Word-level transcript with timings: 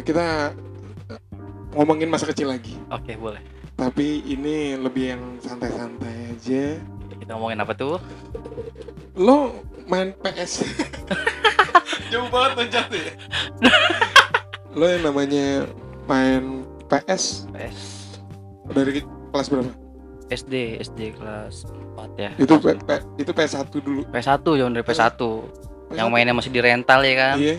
kita 0.00 0.52
ngomongin 1.74 2.10
masa 2.10 2.26
kecil 2.26 2.50
lagi. 2.50 2.74
Oke, 2.90 3.14
boleh. 3.14 3.40
Tapi 3.76 4.20
ini 4.26 4.76
lebih 4.76 5.16
yang 5.16 5.22
santai-santai 5.40 6.36
aja. 6.36 6.76
Kita 7.16 7.30
ngomongin 7.36 7.60
apa 7.62 7.72
tuh? 7.72 7.96
Lo 9.16 9.64
main 9.88 10.12
PS. 10.20 10.66
Jauh 12.12 12.26
banget 12.28 12.66
loncatnya 12.66 13.00
ya. 13.00 13.14
Lo 14.78 14.86
yang 14.86 15.02
namanya 15.06 15.66
main 16.06 16.66
PS 16.90 17.46
PS 17.54 17.78
dari 18.70 19.02
kelas 19.30 19.46
berapa? 19.50 19.70
SD, 20.30 20.78
SD 20.78 21.18
kelas 21.18 21.66
4 21.98 22.22
ya. 22.22 22.30
Itu 22.38 22.54
P- 22.62 22.78
P- 22.78 23.06
itu 23.18 23.30
PS1 23.34 23.66
dulu. 23.82 24.06
PS1 24.14 24.46
jangan 24.46 24.72
dari 24.78 24.84
PS1. 24.86 25.18
Yang 25.90 26.06
mainnya 26.06 26.34
masih 26.34 26.50
di 26.54 26.60
rental 26.62 27.00
ya 27.02 27.14
kan? 27.18 27.34
Iya. 27.34 27.56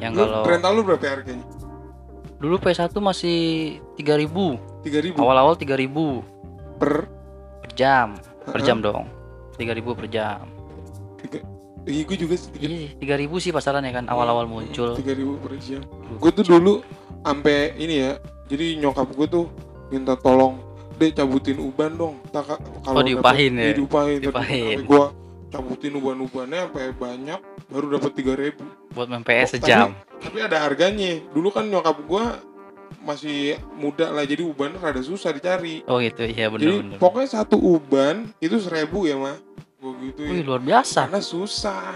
Yang 0.00 0.12
kalau 0.24 0.40
rental 0.48 0.72
lu 0.72 0.82
berapa 0.88 1.04
harganya? 1.04 1.44
Dulu 2.36 2.56
PS1 2.58 2.92
masih 2.94 3.38
3000. 3.96 4.58
3000 4.82 5.16
Awal-awal 5.16 5.54
3000 5.54 6.22
per 6.76 7.08
per 7.60 7.70
jam. 7.72 8.18
Per 8.44 8.60
jam 8.60 8.78
dong. 8.78 9.08
3000 9.56 9.94
per 9.94 10.06
jam. 10.06 10.44
Iya, 11.84 12.00
gue 12.02 12.16
juga 12.16 12.34
sih. 12.34 12.48
Iya, 12.56 12.96
3000 12.96 13.44
sih 13.44 13.52
pasarannya 13.52 13.92
kan 13.92 14.04
awal-awal 14.08 14.48
muncul. 14.48 14.96
3000 14.96 15.36
per 15.36 15.52
jam. 15.60 15.84
Gue 16.16 16.30
tuh 16.32 16.44
dulu 16.46 16.80
sampai 17.20 17.76
ini 17.76 18.00
ya. 18.00 18.16
Jadi 18.48 18.80
nyokap 18.80 19.12
gue 19.12 19.26
tuh 19.28 19.44
minta 19.92 20.16
tolong 20.16 20.56
deh 20.96 21.12
cabutin 21.12 21.60
uban 21.60 21.92
dong. 21.92 22.16
Tak 22.30 22.56
kalau 22.80 23.00
Oh, 23.00 23.04
diupahin 23.04 23.52
dapet- 23.52 23.66
ya? 23.66 23.74
diupahin. 23.76 24.18
Diupahin. 24.20 24.76
Gua 24.86 25.12
cabutin 25.50 25.92
uban-ubannya 25.94 26.60
sampai 26.64 26.94
banyak 26.94 27.40
baru 27.68 27.86
dapat 27.92 28.10
3000. 28.14 28.64
Buat 28.94 29.06
main 29.10 29.22
PS 29.22 29.50
Oh, 29.50 29.52
sejam. 29.58 29.88
Tapi 30.22 30.38
ada 30.40 30.62
harganya. 30.62 31.18
Dulu 31.30 31.50
kan 31.50 31.66
nyokap 31.66 31.98
gua 32.06 32.38
masih 33.04 33.60
muda 33.76 34.08
lah 34.08 34.24
jadi 34.24 34.40
uban 34.40 34.72
rada 34.78 35.02
susah 35.02 35.28
dicari. 35.28 35.84
Oh 35.84 36.00
gitu, 36.00 36.24
iya 36.24 36.48
jadi 36.48 36.80
bener-bener. 36.80 36.96
pokoknya 36.96 37.28
satu 37.36 37.60
uban 37.60 38.32
itu 38.38 38.56
seribu 38.56 39.04
ya 39.04 39.18
mah. 39.18 39.36
Gue 39.76 39.92
gitu 40.08 40.24
Wih, 40.24 40.40
ya. 40.40 40.46
luar 40.46 40.62
biasa. 40.62 41.04
Karena 41.04 41.20
susah. 41.20 41.92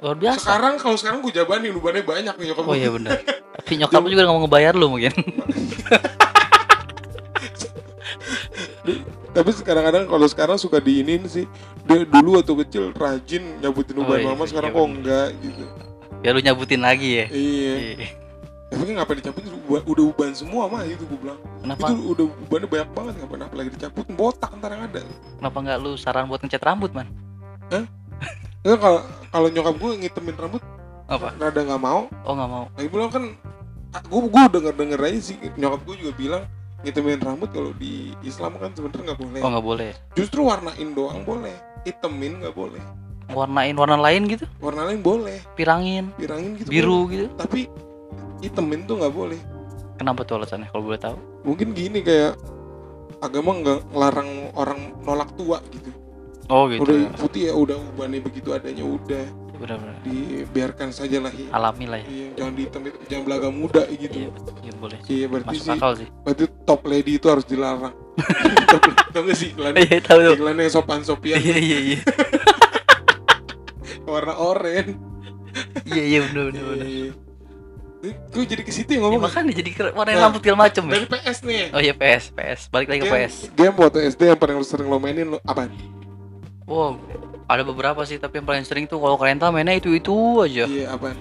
Luar 0.00 0.16
biasa. 0.16 0.40
Sekarang 0.40 0.74
kalau 0.80 0.96
sekarang 0.96 1.18
gue 1.20 1.32
jabanin 1.34 1.76
ubannya 1.76 2.00
banyak 2.00 2.34
nih 2.40 2.46
nyokap 2.48 2.64
Oh 2.64 2.72
gua. 2.72 2.78
iya 2.78 2.88
bener. 2.88 3.20
Tapi 3.60 3.72
nyokap 3.76 4.00
lu 4.00 4.08
juga 4.08 4.22
nggak 4.24 4.32
mau 4.32 4.42
ngebayar 4.46 4.72
lu 4.72 4.86
mungkin. 4.88 5.12
Tapi 9.36 9.50
kadang-kadang 9.60 10.04
kalau 10.08 10.26
sekarang 10.26 10.56
suka 10.56 10.80
diinin 10.80 11.28
sih. 11.28 11.44
Dia 11.84 12.02
dulu 12.02 12.40
waktu 12.40 12.52
kecil 12.64 12.84
rajin 12.96 13.60
nyabutin 13.60 14.00
Oh, 14.00 14.02
uban 14.02 14.18
iya, 14.18 14.26
mama, 14.26 14.42
iya, 14.42 14.50
sekarang 14.50 14.70
iya, 14.72 14.78
kok 14.80 14.86
enggak 14.88 15.28
gitu. 15.44 15.64
Ya 16.26 16.34
lu 16.34 16.42
nyabutin 16.42 16.82
lagi 16.82 17.22
ya. 17.22 17.26
Iya. 17.30 17.74
Iya. 17.94 18.06
Tapi 18.66 18.82
kan 18.82 18.94
ngapain 18.98 19.18
dicabutin 19.22 19.50
udah 19.70 20.04
uban 20.10 20.34
semua 20.34 20.66
mah 20.66 20.82
itu 20.82 21.06
gue 21.06 21.18
bilang. 21.22 21.38
Kenapa 21.62 21.94
Itu 21.94 22.02
udah 22.18 22.26
ubannya 22.26 22.66
banyak 22.66 22.90
banget 22.90 23.14
ngapain 23.22 23.42
apa 23.46 23.54
lagi 23.54 23.70
dicabut 23.78 24.06
botak 24.10 24.50
ntar 24.58 24.74
yang 24.74 24.90
ada. 24.90 25.06
kenapa 25.38 25.58
nggak 25.62 25.78
lu 25.78 25.94
saran 25.94 26.26
buat 26.26 26.42
ngecat 26.42 26.66
rambut, 26.66 26.90
Man? 26.90 27.06
Ya 28.66 28.74
kalau 28.74 29.06
kalau 29.30 29.48
nyokap 29.54 29.78
gue 29.78 29.90
ngitemin 30.02 30.34
rambut 30.34 30.62
Apa? 31.06 31.30
rada 31.38 31.60
nggak 31.62 31.78
mau. 31.78 32.10
Oh 32.26 32.34
nggak 32.34 32.50
mau. 32.50 32.66
Lagi 32.74 32.88
bilang 32.90 33.10
kan 33.14 33.24
gue 34.02 34.20
gue 34.26 34.42
denger 34.50 34.74
denger 34.74 34.98
aja 35.06 35.20
sih 35.22 35.36
nyokap 35.54 35.80
gue 35.86 35.94
juga 36.02 36.12
bilang 36.18 36.42
ngitemin 36.82 37.22
rambut 37.22 37.54
kalau 37.54 37.70
di 37.78 38.18
Islam 38.26 38.58
kan 38.58 38.74
sebenarnya 38.74 39.14
nggak 39.14 39.20
boleh. 39.22 39.40
Oh 39.46 39.50
nggak 39.54 39.66
boleh. 39.70 39.90
Justru 40.18 40.42
warnain 40.42 40.90
doang 40.90 41.22
boleh. 41.22 41.54
Itemin 41.86 42.42
nggak 42.42 42.58
boleh. 42.58 42.82
Warnain 43.28 43.74
warna 43.74 43.96
lain 43.96 44.26
gitu? 44.26 44.46
Warna 44.58 44.86
lain 44.86 45.00
boleh. 45.00 45.42
Pirangin, 45.54 46.14
Pirangin 46.14 46.56
gitu. 46.56 46.68
biru 46.68 47.04
boleh. 47.04 47.10
gitu. 47.12 47.26
Tapi 47.36 47.60
itemin 48.40 48.84
tuh 48.84 48.96
nggak 48.96 49.12
boleh. 49.12 49.38
Kenapa 49.96 50.22
tuh 50.22 50.38
alasannya 50.38 50.68
kalau 50.68 50.84
boleh 50.84 51.00
tahu? 51.00 51.16
Mungkin 51.42 51.72
gini 51.72 52.00
kayak 52.00 52.36
agama 53.18 53.56
nggak 53.56 53.80
ngelarang 53.90 54.30
orang 54.52 54.80
nolak 55.02 55.30
tua 55.34 55.58
gitu. 55.70 55.90
Oh 56.46 56.70
gitu. 56.70 56.78
udah 56.80 57.10
putih 57.18 57.50
ya 57.50 57.52
udah 57.52 57.74
ubannya 57.74 58.22
begitu 58.22 58.54
adanya 58.54 58.86
udah 58.86 59.24
Benar-benar. 59.56 59.98
dibiarkan 60.04 60.94
saja 60.94 61.18
lah 61.18 61.32
ya. 61.32 61.48
Alami 61.50 61.84
lah 61.88 61.98
ya. 61.98 62.06
Iya, 62.06 62.26
jangan 62.36 62.52
dihitam 62.54 62.80
jangan 63.08 63.24
belaga 63.24 63.48
muda 63.50 63.82
Iya, 63.88 63.98
gitu. 63.98 64.16
iya 64.62 64.72
boleh. 64.76 64.98
Iya, 65.08 65.26
berarti 65.26 65.48
Masuk 65.50 65.64
sih 65.64 65.72
akal 65.74 65.92
sih. 65.98 66.08
berarti 66.22 66.44
top 66.62 66.80
lady 66.86 67.12
itu 67.16 67.26
harus 67.26 67.42
dilarang. 67.42 67.94
Tahu 69.12 69.22
gak 69.24 69.34
sih 69.34 69.48
iklannya? 69.50 69.80
Iya 69.82 69.98
tahu. 69.98 70.20
Iklannya 70.36 70.62
yang 70.62 70.72
sopan-sopian 70.72 71.40
Iya 71.40 71.56
iya 71.56 71.78
iya. 71.82 71.98
warna 74.08 74.34
oranye. 74.34 74.94
Iya 75.84 76.04
iya 76.04 76.18
benar 76.24 76.42
benar 76.48 76.64
benar. 76.68 76.86
Iya. 76.86 77.12
Gue 78.28 78.44
jadi 78.44 78.62
ke 78.62 78.70
situ 78.70 78.86
ya 78.88 78.98
Ya, 78.98 79.02
ngomong. 79.02 79.18
makanya 79.20 79.50
jadi 79.52 79.70
warnain 79.90 80.14
Nah, 80.14 80.24
rambut 80.28 80.40
segala 80.40 80.58
macem 80.62 80.82
ya. 80.84 80.92
Dari 80.94 81.06
PS 81.08 81.38
nih. 81.42 81.62
Oh 81.70 81.80
iya 81.80 81.90
PS, 81.92 82.24
PS. 82.30 82.60
Balik 82.68 82.86
lagi 82.88 83.00
ke 83.00 83.04
Game, 83.04 83.16
PS. 83.18 83.34
game 83.52 83.74
waktu 83.74 83.98
SD 84.06 84.22
yang 84.26 84.38
paling 84.38 84.54
lu 84.54 84.62
sering 84.62 84.86
lo 84.86 84.96
mainin 84.96 85.26
lo 85.26 85.38
apa? 85.42 85.66
Wow, 86.64 86.98
ada 87.44 87.62
beberapa 87.62 88.02
sih 88.02 88.16
tapi 88.16 88.38
yang 88.38 88.46
paling 88.46 88.62
sering 88.62 88.84
tuh 88.84 88.98
kalau 88.98 89.14
kalian 89.14 89.38
tahu 89.38 89.50
mainnya 89.50 89.74
itu 89.74 89.90
itu 89.90 90.14
aja. 90.38 90.66
Iya, 90.66 90.86
apa? 90.92 91.14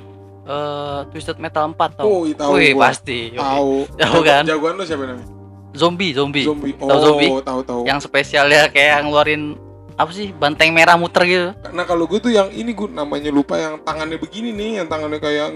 Eh 0.44 1.00
Twisted 1.10 1.38
Metal 1.38 1.66
4 1.66 1.74
tau. 1.96 2.06
Oh, 2.06 2.22
iya, 2.24 2.36
tahu 2.36 2.52
Wih, 2.56 2.74
gua. 2.74 2.90
pasti. 2.90 3.34
Tahu. 3.34 3.72
Tahu 3.96 4.20
kan? 4.22 4.44
Jagoan 4.44 4.76
lo 4.76 4.84
siapa 4.84 5.04
namanya? 5.06 5.26
Zombie, 5.74 6.12
zombie. 6.12 6.46
Zombie. 6.46 6.72
Oh, 6.78 6.88
Tahu 6.88 7.00
zombie? 7.02 7.30
tahu 7.42 7.60
tahu. 7.62 7.82
Yang 7.84 8.00
spesialnya 8.04 8.70
kayak 8.70 9.04
ngeluarin 9.04 9.58
apa 9.96 10.12
sih? 10.12 10.32
Banteng 10.32 10.72
merah 10.72 10.96
muter 10.96 11.24
gitu. 11.24 11.50
Nah 11.70 11.84
kalau 11.84 12.04
gue 12.04 12.20
tuh 12.20 12.30
yang 12.30 12.48
ini 12.50 12.72
gue 12.72 12.88
namanya 12.90 13.30
lupa 13.30 13.56
yang 13.56 13.80
tangannya 13.80 14.16
begini 14.16 14.52
nih, 14.52 14.72
yang 14.78 14.88
tangannya 14.88 15.18
kayak 15.18 15.56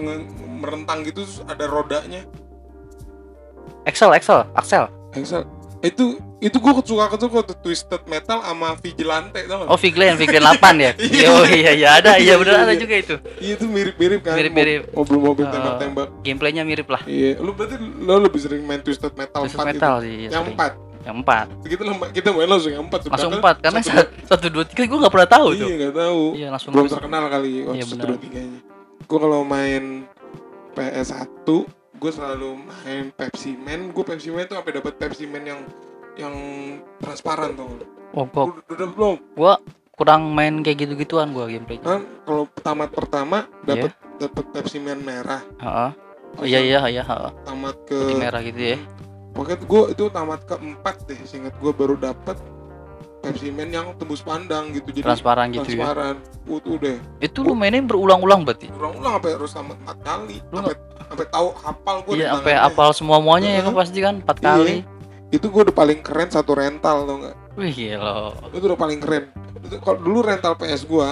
merentang 0.54 1.00
gitu 1.02 1.22
terus 1.22 1.44
ada 1.44 1.64
rodanya. 1.64 2.24
Excel, 3.82 4.12
Excel, 4.12 4.44
Axel. 4.54 4.84
Excel. 5.12 5.44
Itu 5.80 6.20
itu 6.38 6.56
gue 6.56 6.72
suka 6.78 7.08
suka 7.10 7.40
tuh 7.42 7.56
Twisted 7.58 8.00
Metal 8.04 8.36
sama 8.38 8.76
Vigilante 8.76 9.44
tau 9.44 9.64
gak? 9.64 9.68
Oh, 9.68 9.76
Viglen, 9.76 10.16
Viglen 10.16 10.40
8 10.42 10.56
ya? 10.78 10.92
Iya. 11.00 11.26
oh 11.30 11.44
iya 11.44 11.72
iya 11.72 11.88
ada, 11.94 12.16
iya 12.16 12.36
bener 12.36 12.52
ada 12.58 12.72
Iya. 12.72 12.80
juga 12.80 12.94
itu. 12.96 13.14
Iya 13.38 13.52
itu 13.56 13.64
mirip-mirip 13.66 14.20
kan. 14.22 14.36
Mirip-mirip. 14.36 14.80
Mo- 14.86 15.00
Mobil-mobil 15.00 15.44
Eh, 15.44 15.50
tembak-tembak. 15.50 16.08
Gameplaynya 16.20 16.62
mirip 16.62 16.84
lah. 16.86 17.00
Iya, 17.04 17.40
lu 17.40 17.52
berarti 17.52 17.76
lo 17.80 18.16
lebih 18.18 18.40
sering 18.40 18.60
main 18.62 18.80
Twisted 18.80 19.12
Metal 19.12 19.40
Twisted 19.40 19.56
4 19.58 19.68
Metal 19.68 19.94
itu. 19.96 20.04
sih. 20.06 20.16
Yang 20.28 20.44
sering. 20.46 20.56
4. 20.56 20.89
Yang 21.10 21.18
4. 21.26 21.66
Kita 21.66 21.82
kita 22.14 22.28
main 22.30 22.46
langsung 22.46 22.70
yang 22.70 22.84
4 22.86 23.10
Langsung 23.10 23.32
4 23.34 23.58
karena 23.58 23.80
1 23.82 24.46
2 24.46 24.62
3 24.62 24.86
gue 24.86 24.98
gak 25.02 25.12
pernah 25.12 25.28
tahu 25.28 25.48
Iya, 25.50 25.58
tuh. 25.58 25.68
nggak 25.74 25.94
tahu. 25.96 26.22
Iya, 26.38 26.46
langsung 26.48 26.70
Belum 26.70 26.86
terkenal 26.86 27.24
kali 27.26 27.50
waktu 27.66 27.74
Iya, 27.74 27.84
satu 27.84 27.92
benar. 27.92 28.06
dua 28.06 28.18
tiganya. 28.18 28.60
Gue 29.04 29.18
kalau 29.18 29.40
main 29.42 29.84
PS1, 30.70 31.46
gue 31.98 32.10
selalu 32.10 32.48
main 32.62 33.04
Pepsi 33.10 33.58
Man. 33.58 33.90
Gue 33.90 34.04
Pepsi 34.06 34.30
Man 34.30 34.46
tuh 34.46 34.54
sampai 34.54 34.72
dapat 34.72 34.94
Pepsi 34.96 35.26
Man 35.26 35.42
yang 35.44 35.60
yang 36.14 36.34
transparan 36.98 37.54
tuh. 37.54 37.82
Oh, 38.10 38.26
gua, 38.26 38.58
Udah, 38.66 38.88
belum? 38.88 39.14
gua 39.32 39.54
kurang 39.92 40.30
main 40.30 40.58
kayak 40.60 40.80
gitu-gituan 40.80 41.30
gua 41.30 41.46
gameplaynya. 41.46 41.82
Kan 41.82 42.02
kalau 42.24 42.44
tamat 42.56 42.90
pertama 42.90 43.46
Iya. 43.62 43.86
dapat 43.86 43.92
dapat 44.18 44.44
Pepsi 44.50 44.78
Man 44.78 45.00
merah. 45.00 45.42
Heeh. 45.58 45.90
Oh 46.32 46.44
iya 46.44 46.58
iya 46.58 46.78
iya, 46.86 47.02
heeh. 47.02 47.30
Tamat 47.42 47.76
ke 47.86 47.94
Putih 47.96 48.16
merah 48.16 48.40
gitu 48.40 48.58
ya. 48.58 48.78
Pokoknya 49.30 49.56
gue 49.58 49.82
itu 49.90 50.04
tamat 50.08 50.40
keempat 50.44 51.06
deh, 51.06 51.18
seingat 51.22 51.54
gue 51.56 51.70
baru 51.70 51.94
dapat 51.94 52.34
Pepsi 53.20 53.52
Man 53.52 53.68
yang 53.68 53.92
tembus 53.94 54.20
pandang 54.20 54.72
gitu. 54.72 54.90
Jadi 54.90 55.04
Transparan 55.04 55.52
gitu 55.52 55.70
ya. 55.70 55.84
transparan. 55.86 56.16
Uh, 56.48 56.56
tuh 56.58 56.76
deh. 56.76 56.96
Itu 57.20 57.42
lu 57.42 57.52
mainin 57.52 57.84
berulang-ulang 57.84 58.42
berarti. 58.42 58.72
Ulang-ulang 58.72 59.20
sampai 59.20 59.30
harus 59.30 59.50
tamat 59.52 59.76
empat 59.78 59.98
kali. 60.00 60.36
Lu 60.48 60.56
Sampai 60.56 60.74
sampai 61.04 61.26
tahu 61.28 61.48
hafal 61.54 61.96
gue. 62.00 62.12
Iya, 62.16 62.26
sampai 62.32 62.54
apal 62.56 62.88
semua 62.90 63.18
muanya 63.18 63.50
ya 63.50 63.60
kan 63.60 63.74
pasti 63.74 63.98
kan 63.98 64.14
4 64.18 64.24
Iya. 64.24 64.40
kali. 64.40 64.76
itu 65.30 65.46
gue 65.46 65.62
udah 65.62 65.76
paling 65.76 66.02
keren 66.02 66.26
satu 66.26 66.58
rental 66.58 67.06
tau 67.06 67.16
nggak 67.22 67.36
Wih, 67.54 67.70
gila. 67.70 68.34
itu 68.50 68.66
udah 68.66 68.74
paling 68.74 68.98
keren 68.98 69.30
itu 69.60 69.78
kalau 69.78 70.02
dulu 70.02 70.26
rental 70.26 70.58
PS 70.58 70.82
gue 70.82 71.08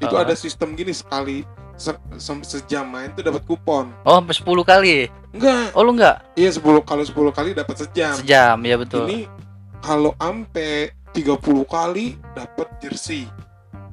itu 0.00 0.14
ada 0.14 0.32
sistem 0.32 0.72
gini 0.72 0.88
sekali 0.88 1.44
se- 1.78 1.94
se- 2.16 2.44
sejam 2.50 2.84
main 2.84 3.08
tuh 3.10 3.22
dapat 3.22 3.40
kupon 3.42 3.94
Oh, 4.02 4.18
sampai 4.18 4.34
10 4.34 4.66
kali. 4.66 4.94
enggak 5.30 5.70
Oh, 5.72 5.80
lu 5.80 5.94
enggak? 5.94 6.26
iya 6.34 6.50
10 6.50 6.60
kalau 6.82 7.02
10 7.02 7.14
kali 7.30 7.50
dapat 7.52 7.76
sejam 7.78 8.12
Sejam, 8.14 8.58
ya 8.60 8.74
betul. 8.76 9.06
ini 9.06 9.30
kalau 9.78 10.12
ampe 10.18 10.90
30 11.08 11.38
kali 11.64 12.06
dapat 12.32 12.66
jersey 12.78 13.30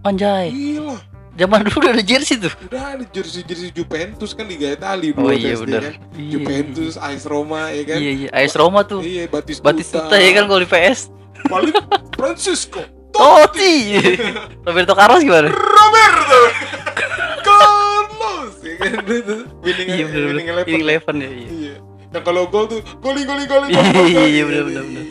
Anjay. 0.01 0.49
gila 0.49 0.97
Zaman 1.35 1.61
dulu 1.61 1.77
udah 1.81 1.91
ada 1.91 1.99
jersey 2.01 2.39
tuh. 2.39 2.47
udah 2.65 2.95
ada 2.95 3.03
jersey 3.05 3.43
jersey 3.43 3.67
Juventus 3.69 4.31
kan 4.31 4.45
Liga 4.45 4.71
Italia 4.71 5.11
Oh 5.13 5.27
dulu 5.27 5.35
iya 5.35 5.51
SD 5.53 5.63
benar. 5.67 5.81
kan 5.83 5.93
Iya, 6.15 6.29
Juventus 6.31 6.93
AS 6.95 7.23
Roma 7.23 7.69
ya 7.69 7.83
kan 7.85 7.97
Iya 7.97 8.11
iya, 8.15 8.29
AS 8.31 8.55
Roma 8.55 8.81
tuh. 8.81 8.99
iya 8.99 9.27
Batistuta 9.27 9.67
Batistuta 9.69 10.15
ya 10.15 10.31
kan 10.31 10.43
kalau 10.45 10.57
di 10.57 10.65
PS. 10.65 11.11
paling 11.45 11.75
Francisco 12.15 12.79
Totti. 13.11 13.95
Roberto 14.65 14.91
Carlos 14.91 15.21
gimana? 15.21 15.47
Roberto 15.47 16.39
Carlos 17.41 18.53
ya 18.57 18.73
kan 18.73 18.74
itu 18.74 18.74
winning 19.59 19.87
Iya 19.87 20.05
benar 20.05 20.25
winning 20.27 20.47
eleven 20.49 20.69
Ini 20.69 20.81
eleven 20.81 21.15
ya. 21.17 21.29
Iya. 21.29 21.49
iya 21.51 21.75
yang 22.09 22.23
kalau 22.23 22.47
gol 22.47 22.65
tuh 22.65 22.79
goli 22.97 23.21
goli 23.23 23.43
goli 23.43 23.67
Iya, 23.71 24.43
benar, 24.45 24.63
benar, 24.63 24.83
benar. 24.83 25.05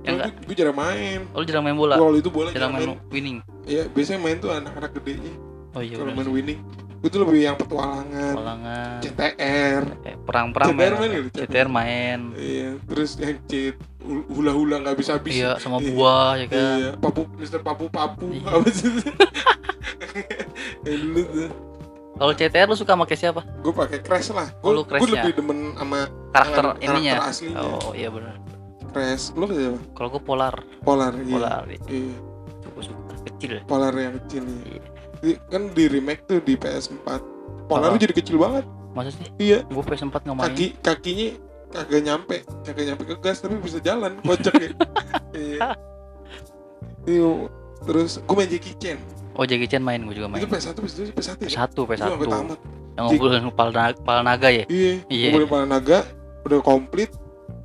Yang 0.00 0.14
enggak- 0.16 0.34
gue 0.42 0.54
jarang 0.56 0.76
main 0.76 1.20
Oh, 1.30 1.42
jarang 1.42 1.62
main 1.62 1.76
bola. 1.76 1.94
Gol 1.94 2.14
itu 2.16 2.26
bola 2.28 2.48
Jarang 2.48 2.72
jarang 2.72 2.72
main 2.74 2.98
main 2.98 3.10
winning. 3.10 3.38
Iya 3.64 3.82
biasanya 3.86 4.18
main 4.18 4.36
tuh 4.36 4.50
anak-anak 4.50 4.90
gedenya 4.94 5.32
Oh 5.70 5.80
iya 5.80 5.94
Kalau 5.94 6.10
main 6.10 6.26
winning 6.26 6.60
gue 7.00 7.08
tuh 7.08 7.16
lebih 7.18 7.40
yang 7.42 7.56
petualangan 7.56 8.34
Pelangan. 8.34 8.98
CTR 9.00 9.82
Eh, 10.02 10.16
perang-perang 10.18 10.68
CTR 10.70 10.76
main. 10.92 11.00
main 11.00 11.10
gitu, 11.22 11.28
CTR 11.38 11.68
main. 11.70 12.18
iya 12.34 12.68
terus 12.82 13.10
yang 13.16 13.40
cheat 13.46 13.76
hula 14.28 14.50
hula 14.50 14.76
nggak 14.80 14.96
bisa 14.96 15.10
habis 15.14 15.32
Iya, 15.34 15.56
sama 15.56 15.78
Iya. 15.78 15.88
buah 15.88 16.30
ya 16.34 16.46
kan. 16.46 16.60
iya 16.76 16.90
papu 16.94 17.24
Mister 17.34 17.60
Papu 17.60 17.88
Papu 17.88 18.28
Iya. 18.28 18.48
apa 18.50 18.68
sih 18.68 18.90
yang 20.82 21.00
dulu 21.06 21.20
tuh 21.24 21.48
Kalau 22.20 22.32
CTR 22.32 22.68
lu 22.68 22.76
suka 22.76 22.92
pakai 22.94 23.16
siapa? 23.16 23.40
gue 23.40 23.72
pakai 23.72 23.98
crash 23.98 24.28
lah 24.28 24.52
gue 24.52 24.60
Oh, 24.62 24.70
lu 24.70 24.82
gue 24.82 24.92
Crash-nya. 24.92 25.24
lebih 25.24 25.32
demen 25.34 25.58
sama 25.72 26.04
Karakter 26.30 26.62
karakter 26.68 26.84
ininya. 26.84 27.14
aslinya 27.24 27.60
Oh, 27.80 27.92
iya 27.92 28.08
benar. 28.08 28.36
crash 28.86 29.32
lu 29.32 29.48
siapa 29.48 29.78
Kalau 29.94 30.08
gue 30.10 30.22
polar, 30.22 30.54
polar 30.80 31.12
iya 31.16 31.32
polar 31.32 31.62
iya 31.64 32.12
suka 32.62 32.80
suka 32.84 33.14
kecil. 33.26 33.52
polar 33.64 33.94
yang 33.94 34.14
kecil 34.20 34.44
iya. 34.44 34.60
Iya. 34.70 34.80
Di- 35.22 35.40
kan 35.46 35.62
di 35.70 35.84
remake 35.86 36.22
tuh 36.24 36.38
di 36.38 36.54
PS4 36.54 37.08
polar 37.66 37.88
Oh. 37.88 37.96
jadi 37.96 38.12
kecil 38.12 38.36
banget 38.36 38.64
sih? 39.10 39.24
iya 39.38 39.64
Gue 39.64 39.80
PS4 39.80 40.12
nggak 40.12 40.34
main. 40.34 40.44
kaki 40.46 40.66
kakinya 40.78 41.28
kagak 41.70 42.02
nyampe 42.02 42.36
kagak 42.60 42.84
nyampe 42.84 43.02
ke 43.06 43.16
gas 43.16 43.38
tapi 43.38 43.56
bisa 43.56 43.78
jalan 43.78 44.18
kocak 44.20 44.54
ya 44.54 44.70
iya 45.38 45.58
iya 47.06 47.30
terus 47.80 48.18
gue 48.18 48.34
main 48.34 48.44
Jackie 48.46 48.76
Chan 48.76 48.98
Oh, 49.32 49.44
Jackie 49.44 49.66
Chan 49.66 49.80
main, 49.80 50.00
gue 50.00 50.12
juga 50.12 50.26
main. 50.26 50.38
itu 50.38 50.46
PS1 50.46 50.74
PS2 50.74 51.00
PS1 51.10 51.36
ya 51.40 51.48
PS1, 51.48 51.70
Gua 51.72 51.86
PS1. 51.88 52.02
sampai 52.08 52.28
tamat 52.28 52.58
Yang 52.90 53.04
ngumpulin 53.06 53.42
kepala 53.46 53.70
naga, 53.70 53.92
kepala 53.94 54.20
naga 54.22 54.48
ya? 54.50 54.64
iya 54.66 54.92
Iya. 55.06 55.26
ngumpulin 55.28 55.46
kepala 55.46 55.64
naga 55.66 55.98
udah 56.40 56.58
komplit 56.60 57.10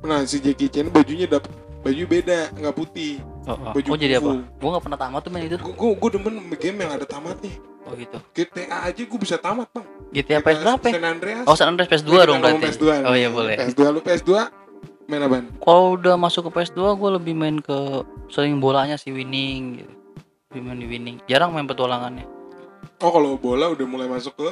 nah 0.00 0.22
si 0.22 0.38
Jackie 0.38 0.66
Chan 0.66 0.86
bajunya 0.88 1.26
dapet 1.26 1.50
baju 1.78 2.02
beda 2.04 2.38
nggak 2.52 2.74
putih 2.74 3.18
Oh, 3.44 3.54
oh. 3.54 3.70
Baju 3.72 3.88
Oh, 3.88 3.94
jadi 3.96 4.18
apa? 4.18 4.42
Gue 4.42 4.68
nggak 4.68 4.82
pernah 4.82 4.98
tamat 4.98 5.20
tuh 5.20 5.30
main 5.30 5.44
itu. 5.44 5.54
gue 5.54 5.70
gue 5.94 6.10
demen 6.12 6.34
game 6.52 6.78
yang 6.78 6.90
ada 6.92 7.04
tamatnya 7.04 7.54
Oh 7.82 7.94
gitu. 7.94 8.18
GTA 8.32 8.82
aja 8.82 8.98
gue 8.98 9.18
bisa 9.18 9.36
tamat 9.36 9.70
bang 9.70 9.86
GTA 10.12 10.38
PS 10.40 10.58
berapa? 10.60 10.82
ya? 10.82 10.92
San 10.92 11.06
Andreas 11.06 11.44
Oh, 11.44 11.54
San 11.54 11.68
Andreas 11.68 11.86
PS2 11.88 12.02
Ini 12.04 12.10
kita 12.12 12.26
dong 12.26 12.38
berarti. 12.40 12.62
PS2 12.64 12.86
Oh 13.02 13.14
iya 13.14 13.28
boleh. 13.28 13.54
PS2 13.56 13.82
lu 13.88 14.00
PS2 14.00 14.30
main 15.06 15.22
apaan? 15.22 15.46
Kalau 15.56 15.94
udah 15.94 16.14
masuk 16.16 16.42
ke 16.44 16.58
PS2 16.58 16.80
gue 16.92 17.10
lebih 17.12 17.34
main 17.34 17.56
ke 17.60 17.78
sering 18.26 18.58
bolanya 18.58 18.94
sih 18.94 19.10
winning 19.10 19.78
gitu. 19.78 19.92
Di 20.46 20.62
winning. 20.62 21.18
Jarang 21.26 21.50
main 21.50 21.66
petualangannya. 21.66 22.22
Oh 23.02 23.10
kalau 23.10 23.34
bola 23.34 23.66
udah 23.66 23.82
mulai 23.82 24.06
masuk 24.06 24.38
ke 24.38 24.48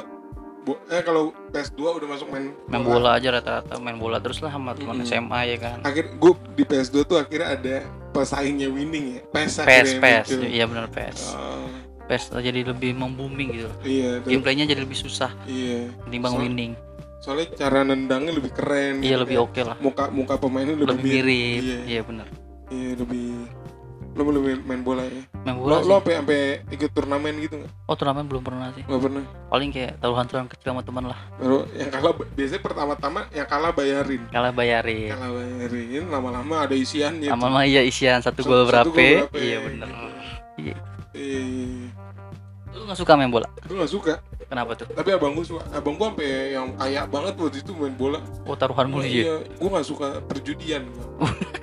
eh 0.91 1.01
kalau 1.05 1.29
PS2 1.53 1.77
udah 2.01 2.07
masuk 2.09 2.27
main 2.33 2.49
Main 2.65 2.81
bola 2.81 3.21
aja 3.21 3.29
rata-rata 3.29 3.77
main 3.77 4.01
bola 4.01 4.17
terus 4.17 4.41
lah 4.41 4.49
sama 4.49 4.73
teman 4.73 4.97
Mm-mm. 4.99 5.07
SMA 5.07 5.39
ya 5.55 5.57
kan. 5.61 5.77
Akhir 5.87 6.11
gue 6.19 6.33
di 6.57 6.63
PS2 6.67 7.05
tuh 7.05 7.15
akhirnya 7.15 7.47
ada 7.53 7.75
pesaingnya 8.11 8.67
winning 8.67 9.05
ya. 9.15 9.21
PES 9.29 9.55
PS 9.63 9.89
muncul. 9.95 10.41
iya 10.43 10.65
benar 10.67 10.85
PS. 10.91 11.19
Oh, 11.31 11.69
PS 12.09 12.23
jadi 12.35 12.59
lebih 12.65 12.91
membooming 12.91 13.49
gitu. 13.55 13.69
iya, 13.81 14.19
Gameplaynya 14.19 14.67
jadi 14.67 14.83
lebih 14.83 14.99
susah 14.99 15.31
iya. 15.47 15.87
ketimbang 16.03 16.35
So- 16.35 16.41
winning. 16.43 16.73
Soalnya 17.23 17.47
cara 17.55 17.81
nendangnya 17.81 18.35
lebih 18.35 18.51
keren. 18.51 18.99
Iya 18.99 19.15
gitu 19.15 19.21
lebih 19.23 19.37
kan. 19.39 19.45
oke 19.47 19.61
lah. 19.63 19.77
Muka 19.79 20.03
muka 20.11 20.33
pemainnya 20.35 20.75
lebih, 20.75 20.91
Lebih 20.91 21.05
mirip. 21.07 21.61
Iya, 21.63 21.79
Iya 21.87 22.01
benar. 22.03 22.27
iya 22.67 22.91
lebih 22.99 23.29
lo 24.15 24.23
lebih 24.25 24.63
main 24.63 24.79
bola 24.79 25.03
ya. 25.03 25.21
Main 25.43 25.55
Lo 25.55 25.61
bola 25.61 25.75
lo 25.75 25.83
sih. 25.83 25.91
sampai 25.91 26.13
sampai 26.15 26.39
ikut 26.71 26.89
turnamen 26.89 27.33
gitu 27.37 27.55
nggak? 27.57 27.71
Oh 27.85 27.93
turnamen 27.93 28.25
belum 28.25 28.41
pernah 28.41 28.71
sih. 28.71 28.81
Nggak 28.81 29.01
pernah. 29.01 29.23
Paling 29.45 29.69
kayak 29.69 29.91
taruhan-taruhan 29.99 30.47
kecil 30.47 30.67
sama 30.71 30.81
teman 30.81 31.03
lah. 31.05 31.19
Baru 31.35 31.67
yang 31.69 31.91
kalah 31.91 32.13
biasanya 32.31 32.61
pertama-tama 32.61 33.19
yang 33.29 33.43
kalah 33.45 33.71
bayarin. 33.71 34.23
Kalah 34.29 34.51
bayarin. 34.51 35.11
Kalah 35.11 35.29
bayarin 35.29 36.03
lama-lama 36.07 36.55
ada 36.63 36.73
isiannya. 36.73 37.27
Sama 37.27 37.47
mah 37.49 37.63
iya 37.63 37.83
isian 37.83 38.19
satu 38.19 38.39
Satu- 38.39 38.47
gol 38.47 38.63
berapa? 38.65 38.87
gol 38.87 38.95
berapa, 38.95 39.35
Iya 39.35 39.43
iya. 39.45 39.57
benar. 39.61 39.89
Iya. 40.55 40.75
Lu 42.85 42.93
nggak 42.93 43.01
suka 43.01 43.17
main 43.17 43.33
bola? 43.33 43.49
gue 43.65 43.73
gak 43.81 43.89
suka. 43.89 44.13
Kenapa 44.45 44.77
tuh? 44.77 44.85
Tapi 44.93 45.09
abang 45.09 45.33
gue 45.33 45.41
suka. 45.41 45.65
Abang 45.73 45.97
gue 45.97 46.05
sampai 46.05 46.53
yang 46.53 46.77
kaya 46.77 47.01
banget 47.09 47.33
waktu 47.33 47.57
itu 47.65 47.73
main 47.73 47.97
bola. 47.97 48.21
Oh 48.45 48.53
taruhan 48.53 48.85
mulu 48.93 49.01
ya? 49.01 49.25
Iya, 49.25 49.35
gue 49.57 49.69
gak 49.73 49.87
suka 49.89 50.21
perjudian. 50.21 50.85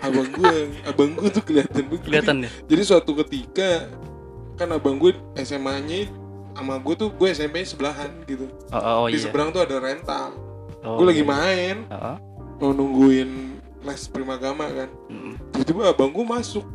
abang 0.03 0.27
gue, 0.35 0.55
abang 0.83 1.15
gue 1.15 1.31
tuh 1.31 1.47
kelihatan 1.47 1.87
begitu. 1.87 2.11
Kelihatan 2.11 2.43
ya? 2.43 2.51
Jadi 2.67 2.83
suatu 2.83 3.15
ketika 3.23 3.87
kan 4.59 4.75
abang 4.75 4.99
gue 4.99 5.15
SMA-nya 5.39 6.11
sama 6.59 6.83
gue 6.83 6.95
tuh 6.99 7.15
gue 7.15 7.29
SMP 7.31 7.63
sebelahan 7.63 8.11
gitu. 8.27 8.51
Oh, 8.75 8.83
oh, 8.83 8.95
oh 8.99 9.07
Di 9.07 9.15
iya. 9.15 9.23
seberang 9.23 9.55
tuh 9.55 9.63
ada 9.63 9.79
rental. 9.79 10.35
Oh, 10.83 10.99
gue 10.99 11.07
lagi 11.15 11.23
iya. 11.23 11.31
main, 11.31 11.77
Oh, 11.87 12.19
mau 12.59 12.75
nungguin 12.75 13.63
les 13.87 14.03
primagama 14.11 14.67
kan. 14.67 14.91
mm. 15.07 15.55
Tiba-tiba 15.55 15.95
abang 15.95 16.11
gue 16.11 16.27
masuk, 16.27 16.67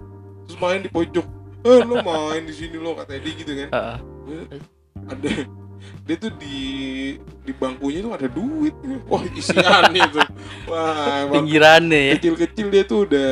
terus 0.48 0.56
main 0.56 0.80
di 0.80 0.88
pojok. 0.88 1.28
Eh 1.68 1.84
lo 1.84 2.00
main 2.00 2.48
di 2.48 2.56
sini 2.56 2.80
lo 2.80 2.96
katanya 2.96 3.28
dia 3.28 3.34
gitu 3.36 3.52
kan. 3.52 3.70
Ah, 3.76 3.98
ah. 4.30 4.62
ada 5.08 5.30
dia 6.04 6.16
tuh 6.18 6.32
di 6.36 6.58
di 7.42 7.54
bangkunya 7.54 8.00
tuh 8.02 8.12
ada 8.12 8.28
duit 8.28 8.74
wah 9.06 9.24
isian 9.30 9.94
itu 9.94 10.20
wah 10.66 11.24
emang 11.24 11.46
pinggiran 11.46 11.82
deh 11.86 12.04
ya. 12.04 12.14
kecil-kecil 12.18 12.68
dia 12.68 12.84
tuh 12.84 13.00
udah 13.06 13.32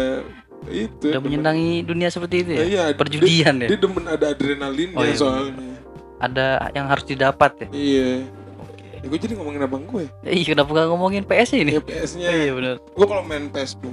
itu 0.66 1.06
Udah 1.06 1.12
demen- 1.16 1.26
menyenangi 1.30 1.86
dunia 1.86 2.10
seperti 2.10 2.36
itu 2.42 2.52
ya. 2.52 2.60
Eh, 2.60 2.68
iya, 2.72 2.84
Perjudian 2.92 3.54
dia, 3.56 3.66
ya. 3.66 3.70
dia 3.70 3.80
demen 3.80 4.06
ada 4.08 4.26
adrenalinnya 4.28 4.98
Oh, 4.98 5.04
iya, 5.04 5.14
soalnya 5.14 5.78
Ada 6.18 6.46
yang 6.74 6.88
harus 6.88 7.06
didapat 7.06 7.52
ya. 7.60 7.68
iya 7.72 8.10
ya, 9.06 9.08
gue 9.08 9.20
jadi 9.20 9.34
ngomongin 9.38 9.62
abang 9.62 9.86
gue 9.86 10.10
Ya, 10.20 10.32
Iya 10.32 10.46
kenapa 10.50 10.70
nggak 10.72 10.88
ngomongin 10.90 11.24
PS 11.24 11.50
ini? 11.56 11.72
ya 11.72 11.82
PS-nya 11.82 12.30
Iya 12.34 12.52
benar. 12.52 12.76
gue 12.82 13.06
kalau 13.06 13.22
main 13.22 13.46
PS2 13.48 13.86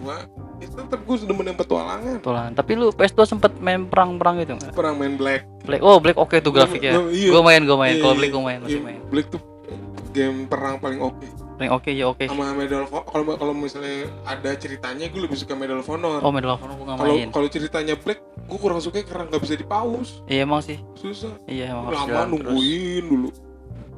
itu 0.59 0.73
tetap 0.73 1.01
gue 1.01 1.17
demen 1.21 1.45
yang 1.45 1.59
petualangan 1.59 2.17
Tulang. 2.19 2.51
Tapi 2.53 2.71
lu 2.73 2.89
PS2 2.91 3.21
sempet 3.29 3.53
main 3.59 3.85
perang-perang 3.85 4.41
gitu 4.41 4.55
nggak? 4.55 4.73
perang 4.73 4.97
main 4.97 5.15
Black 5.15 5.45
Black. 5.63 5.81
Oh 5.81 5.99
Black 5.99 6.17
oke 6.17 6.39
tuh 6.39 6.51
grafiknya. 6.51 6.97
Gua- 6.97 7.13
iya. 7.13 7.29
Gue 7.29 7.43
main, 7.43 7.61
gue 7.61 7.77
main. 7.77 7.93
Iya, 7.93 8.01
Kalau 8.01 8.11
iya. 8.11 8.19
Black 8.19 8.33
gue 8.33 8.43
main, 8.43 8.59
masih 8.59 8.73
Iya, 8.73 8.81
main. 8.81 9.01
Black 9.07 9.27
tuh 9.29 9.41
game 10.11 10.45
perang 10.45 10.77
paling 10.77 11.01
oke 11.01 11.25
Paling 11.53 11.73
oke 11.73 11.91
ya 11.91 12.05
oke. 12.07 12.25
sama 12.27 12.53
Medal 12.53 12.83
of 12.83 12.93
kalau 13.07 13.33
kalau 13.33 13.55
misalnya 13.55 14.05
ada 14.23 14.53
ceritanya 14.55 15.07
gue 15.07 15.21
lebih 15.21 15.35
suka 15.35 15.53
Medal 15.53 15.79
of 15.79 15.87
Honor 15.87 16.21
Oh 16.21 16.29
Medal 16.29 16.53
of 16.53 16.61
Honor 16.61 16.75
gue 16.75 16.85
nggak 16.85 16.99
main. 17.01 17.29
kalau 17.31 17.47
ceritanya 17.47 17.95
Black 17.95 18.21
gue 18.43 18.59
kurang 18.59 18.77
suka 18.79 19.01
karena 19.01 19.25
nggak 19.27 19.41
bisa 19.41 19.55
dipaus 19.55 20.21
Iya 20.27 20.45
emang 20.45 20.61
sih. 20.61 20.77
susah 20.93 21.33
Iya 21.45 21.71
emang 21.71 21.85
harus 21.87 21.97
lama 21.99 22.09
jalan 22.09 22.21
terus. 22.21 22.33
nungguin 22.35 23.05
dulu 23.07 23.29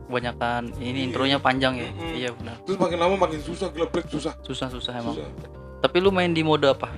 Kebanyakan 0.04 0.62
ini 0.76 0.90
Iya. 0.94 1.06
intronya 1.06 1.38
panjang 1.38 1.74
ya. 1.76 1.88
Mm-mm. 1.88 2.12
Iya 2.14 2.30
benar. 2.32 2.56
terus 2.62 2.76
makin 2.76 2.98
lama 2.98 3.16
makin 3.18 3.40
susah 3.40 3.68
gila 3.68 3.86
Black 3.86 4.06
susah 4.06 4.32
Susah 4.40 4.68
susah 4.68 4.92
emang. 4.94 5.14
susah 5.14 5.28
Tapi 5.80 5.96
lu 5.98 6.08
main 6.08 6.28
di 6.28 6.40
mode 6.40 6.64
apa? 6.66 6.88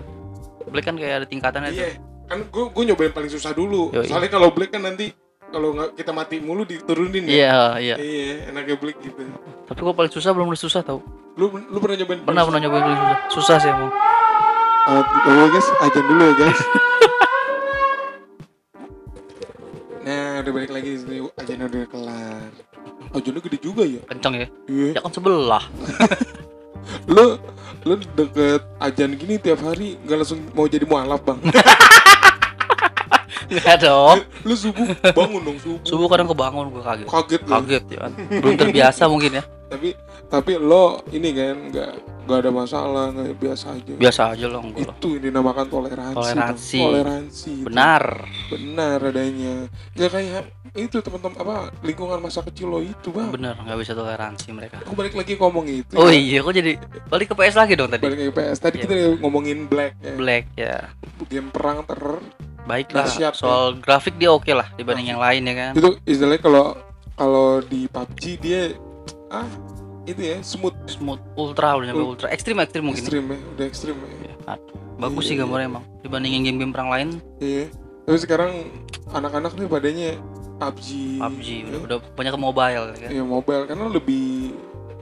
Black 0.67 0.85
kan 0.85 0.95
kayak 0.95 1.15
ada 1.17 1.27
tingkatannya 1.27 1.71
tuh. 1.71 1.79
iya 1.79 1.91
kan 2.27 2.43
gue 2.43 2.65
gue 2.69 2.83
nyobain 2.85 3.11
paling 3.11 3.29
susah 3.29 3.51
dulu 3.51 3.91
Yoi. 3.93 4.03
soalnya 4.05 4.27
kalau 4.29 4.51
Black 4.51 4.71
kan 4.71 4.83
nanti 4.83 5.15
kalau 5.47 5.71
nggak 5.73 5.95
kita 5.95 6.11
mati 6.11 6.37
mulu 6.37 6.63
diturunin 6.63 7.23
ya 7.23 7.31
Iya 7.31 7.55
iya. 7.79 7.97
iya 7.97 8.51
enaknya 8.51 8.75
Black 8.75 8.99
gitu 8.99 9.23
Tapi 9.65 9.79
kok 9.79 9.95
paling 9.95 10.11
susah 10.11 10.31
belum 10.31 10.47
udah 10.49 10.59
susah 10.61 10.83
tau. 10.83 10.99
lu 11.35 11.47
lu 11.53 11.79
pernah 11.79 11.97
nyobain 11.97 12.19
Pernah 12.21 12.43
pernah 12.43 12.61
nyobain 12.61 12.83
paling 12.83 12.99
susah. 12.99 13.19
Susah 13.31 13.57
sih 13.57 13.71
emang. 13.71 13.93
Uh, 14.87 15.03
oke 15.03 15.51
guys, 15.51 15.67
ajan 15.81 16.05
dulu 16.05 16.23
ya 16.25 16.35
guys. 16.37 16.61
udah 20.43 20.53
balik 20.53 20.71
lagi 20.73 20.89
di 20.95 20.99
sini. 21.01 21.17
Ajan 21.37 21.65
udah 21.67 21.85
kelar. 21.89 22.51
Ajannya 23.15 23.41
gede 23.41 23.59
juga 23.61 23.83
ya. 23.87 24.01
Kenceng 24.11 24.35
ya. 24.37 24.47
Iya. 24.69 24.89
Ya 24.97 25.01
kan 25.01 25.13
sebelah. 25.13 25.65
Lu 27.15 27.39
lu 27.87 27.95
deket 28.19 28.63
ajan 28.83 29.15
gini 29.15 29.39
tiap 29.39 29.63
hari 29.63 29.95
nggak 30.07 30.19
langsung 30.23 30.43
mau 30.55 30.67
jadi 30.67 30.87
mualaf 30.87 31.23
bang. 31.23 31.39
Enggak 33.47 33.79
dong. 33.79 34.27
lu 34.43 34.55
subuh 34.59 34.91
bangun 35.15 35.43
dong 35.43 35.59
subuh. 35.63 35.79
Subuh 35.87 36.07
kadang 36.11 36.27
kebangun 36.27 36.67
gue 36.75 36.83
kaget. 36.83 37.07
Kaget. 37.07 37.43
Kaget 37.47 37.85
ya 37.95 37.99
kan. 38.03 38.13
Belum 38.43 38.55
terbiasa 38.59 39.03
mungkin 39.07 39.39
ya. 39.39 39.43
Tapi 39.67 39.89
tapi 40.27 40.53
lo 40.59 41.03
ini 41.11 41.31
kan 41.35 41.57
nggak 41.71 41.93
nggak 42.27 42.39
ada 42.43 42.51
masalah 42.51 43.05
nggak 43.15 43.39
biasa 43.39 43.67
aja. 43.79 43.93
Biasa 43.95 44.23
aja 44.35 44.47
loh 44.51 44.63
enggak. 44.63 44.95
Itu 44.99 45.19
yang 45.19 45.23
dinamakan 45.31 45.67
toleransi. 45.71 46.17
Toleransi. 46.19 46.81
Toleransi. 46.83 47.53
itu. 47.63 47.67
Benar. 47.71 48.05
Benar 48.51 48.99
adanya. 49.03 49.55
Nggak 49.95 50.11
kayak 50.11 50.43
itu 50.77 51.01
teman-teman 51.01 51.41
apa 51.41 51.57
lingkungan 51.81 52.21
masa 52.21 52.45
kecil 52.45 52.69
lo 52.69 52.81
itu 52.85 53.09
bang. 53.09 53.33
Benar, 53.33 53.57
nggak 53.65 53.79
bisa 53.81 53.97
toleransi 53.97 54.49
mereka. 54.53 54.77
Aku 54.85 54.93
balik 54.93 55.17
lagi 55.17 55.35
ngomong 55.41 55.65
itu. 55.67 55.97
Oh 55.97 56.13
ya. 56.13 56.21
iya, 56.21 56.39
kok 56.45 56.53
jadi 56.53 56.73
balik 57.09 57.33
ke 57.33 57.35
PS 57.35 57.57
lagi 57.57 57.73
dong 57.75 57.89
tadi. 57.89 58.05
Balik 58.05 58.19
ke 58.31 58.35
PS. 58.37 58.59
Tadi 58.61 58.77
Iya. 58.77 58.85
kita 58.85 58.95
ngomongin 59.25 59.59
Black 59.67 59.97
ya. 60.05 60.13
Black 60.15 60.45
ya. 60.55 60.77
Game 61.33 61.49
perang 61.49 61.81
teror. 61.89 62.21
Baiklah. 62.69 63.09
Ya. 63.17 63.33
Soal 63.33 63.81
grafik 63.81 64.21
dia 64.21 64.29
oke 64.35 64.53
lah 64.53 64.69
dibanding 64.77 65.17
yang 65.17 65.23
lain 65.23 65.49
ya 65.49 65.55
kan. 65.57 65.73
Itu 65.79 65.97
istilahnya 66.05 66.43
kalau 66.45 66.67
kalau 67.17 67.65
di 67.65 67.89
PUBG 67.89 68.23
dia 68.45 68.77
ah 69.29 69.49
itu 70.05 70.23
ya 70.23 70.39
smooth 70.39 70.77
Smooth 70.87 71.19
ultra 71.35 71.75
udah 71.75 71.87
nyampe 71.89 71.99
Ul- 72.01 72.11
ultra 72.13 72.29
ekstrim 72.31 72.57
ekstrim 72.57 72.83
mungkin. 72.85 72.99
ya. 72.99 73.05
ekstrim 73.05 73.25
ya, 73.27 73.39
udah 73.51 73.65
ekstrim 73.67 73.97
ya. 73.97 74.09
Ya, 74.23 74.35
aduh, 74.49 74.75
Bagus 74.97 75.19
Iya, 75.19 75.27
sih 75.27 75.35
iya. 75.35 75.41
gambarnya 75.43 75.67
emang 75.69 75.85
dibandingin 76.01 76.41
game-game 76.43 76.73
perang 76.73 76.89
lain. 76.89 77.09
Iya. 77.37 77.67
Tapi 78.03 78.17
sekarang 78.17 78.51
anak-anak 79.11 79.53
nih 79.53 79.67
padanya 79.67 80.11
PUBG. 80.57 80.89
PUBG 81.19 81.47
ya. 81.51 81.65
udah, 81.67 81.81
udah 81.85 81.99
banyak 82.15 82.33
ke 82.33 82.41
mobile 82.41 82.85
ya 82.87 82.97
kan. 82.97 83.11
Iya, 83.11 83.23
mobile 83.23 83.63
karena 83.67 83.85
lebih 83.89 84.27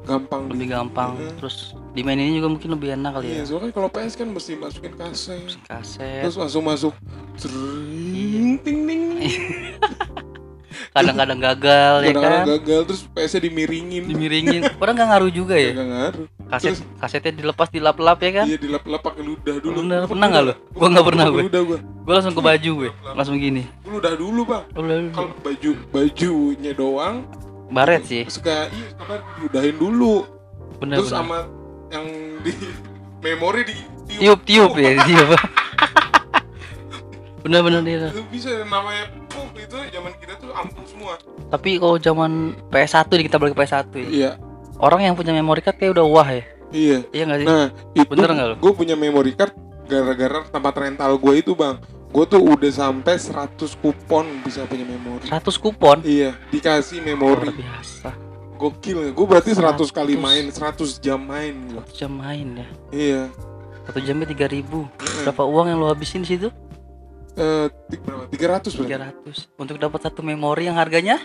gampang 0.02 0.42
Lebih 0.48 0.58
di- 0.58 0.72
gampang. 0.72 1.10
Iya. 1.14 1.30
Terus 1.36 1.56
dimainin 1.92 2.34
juga 2.34 2.48
mungkin 2.50 2.70
lebih 2.72 2.88
enak 2.94 3.12
kali 3.14 3.26
Iya, 3.28 3.36
ya. 3.36 3.44
soalnya 3.46 3.70
kalau 3.70 3.88
PS 3.88 4.14
kan 4.14 4.28
mesti 4.28 4.52
masukin 4.54 4.92
kaset. 4.94 5.52
Kaset. 5.62 6.22
Terus 6.22 6.36
langsung 6.36 6.64
masuk 6.64 6.96
Iya. 7.36 8.56
Ting 8.58 8.78
ting. 8.82 9.02
kadang-kadang 10.94 11.38
gagal 11.42 11.94
ya 11.98 12.06
kadang-kadang 12.08 12.38
kan? 12.38 12.46
gagal 12.54 12.80
terus 12.86 13.02
PS-nya 13.10 13.40
dimiringin. 13.44 14.02
Dimiringin. 14.06 14.60
Padahal 14.78 14.94
nggak 14.94 15.08
ngaruh 15.10 15.32
juga 15.34 15.54
ya? 15.58 15.72
Gak 15.74 15.88
ngaruh. 15.90 16.26
Kaset 16.44 16.70
Terus- 16.70 16.84
kasetnya 16.96 17.32
dilepas 17.34 17.68
dilap-lap 17.68 18.18
ya 18.20 18.30
kan? 18.32 18.46
Iya 18.46 18.58
dilap-lap 18.58 19.00
pakai 19.02 19.22
ludah 19.22 19.54
dulu. 19.58 19.74
Ludah, 19.80 19.98
Lu 20.00 20.08
pernah 20.08 20.26
nggak 20.30 20.44
ludah? 20.44 20.56
Gua 20.70 20.88
nggak 20.88 21.06
pernah, 21.06 21.24
gue. 21.26 21.42
Ludah 21.42 21.62
gua. 21.64 21.78
gue 21.82 22.12
langsung 22.12 22.32
ke 22.32 22.42
baju 22.44 22.70
gue 22.76 22.90
langsung 23.10 23.36
gini. 23.36 23.62
Gua 23.82 23.90
ludah 23.96 24.12
dulu 24.14 24.40
bang. 24.44 24.62
Udah, 24.72 24.96
Kalau 25.10 25.30
baju 25.36 25.70
bajunya 25.90 26.72
doang. 26.72 27.16
Baret 27.66 28.02
sih. 28.04 28.22
Suka 28.28 28.70
iya 28.70 28.86
suka 28.94 29.14
diludahin 29.34 29.74
dulu. 29.74 30.14
bener 30.74 31.00
Terus 31.00 31.10
bener. 31.10 31.18
sama 31.18 31.38
yang 31.88 32.06
di 32.40 32.52
memori 33.18 33.62
di 33.64 33.76
tiup 34.14 34.40
tiup 34.44 34.72
ya 34.76 34.94
tiup. 35.08 35.30
Bener 37.40 37.60
bener 37.60 37.80
dia 37.82 38.08
bisa 38.26 38.48
namanya 38.62 39.04
pup 39.28 39.52
itu 39.54 39.76
zaman 39.92 40.12
kita 40.16 40.32
tuh 40.36 40.43
ampuh 40.54 40.84
semua. 40.84 41.14
tapi 41.48 41.76
kalau 41.76 41.96
zaman 41.96 42.30
PS1 42.68 43.06
nih 43.10 43.26
kita 43.26 43.36
balik 43.36 43.52
ke 43.52 43.60
PS1 43.60 43.84
ya 43.92 44.06
Iya. 44.06 44.30
orang 44.76 45.00
yang 45.02 45.14
punya 45.14 45.30
memory 45.30 45.60
card 45.60 45.76
kayak 45.76 45.92
udah 45.92 46.06
wah 46.06 46.26
ya 46.26 46.42
Iya. 46.70 46.98
iya 47.10 47.22
nggak 47.24 47.38
sih 47.38 47.46
Nah, 47.46 47.66
itu 47.92 48.10
Bener 48.10 48.30
nggak 48.30 48.46
lu? 48.48 48.56
gue 48.58 48.72
punya 48.72 48.94
memory 48.94 49.32
card 49.32 49.54
gara-gara 49.84 50.42
tempat 50.44 50.74
rental 50.74 51.12
gue 51.14 51.34
itu 51.36 51.52
bang. 51.52 51.76
Gue 52.08 52.24
tuh 52.24 52.38
udah 52.38 52.70
sampai 52.70 53.14
100 53.14 53.58
kupon 53.76 54.22
bisa 54.40 54.62
punya 54.64 54.82
memori. 54.82 55.26
100 55.26 55.44
kupon 55.56 55.98
Iya, 56.00 56.32
dikasih 56.48 56.98
luar 56.98 57.06
memori. 57.42 57.50
biasa 57.52 58.10
Gokil 58.54 58.98
ya. 59.00 59.10
Gue 59.10 59.26
berarti 59.28 59.50
100 59.50 59.90
kali 59.90 60.14
100. 60.14 60.22
main, 60.22 60.44
100 60.48 60.98
jam 60.98 61.18
main 61.20 61.54
gua. 61.68 61.82
satu 61.82 61.92
jam 61.96 62.12
main 62.12 62.46
ya 62.56 62.66
Iya. 62.90 63.22
satu 63.84 63.98
jamnya 64.00 64.26
tiga 64.26 64.46
ribu 64.46 64.86
berapa 65.20 65.42
uang 65.42 65.66
yang 65.68 65.78
lo 65.78 65.86
habisin 65.86 66.22
di 66.22 66.32
situ 66.32 66.48
Eh, 67.34 67.66
ti- 67.88 67.98
berapa? 67.98 68.24
300 68.28 68.70
berarti. 68.72 68.94
300 69.26 69.50
untuk 69.56 69.76
dapat 69.76 70.00
satu 70.00 70.20
memori 70.20 70.64
yang 70.64 70.74
harganya 70.74 71.18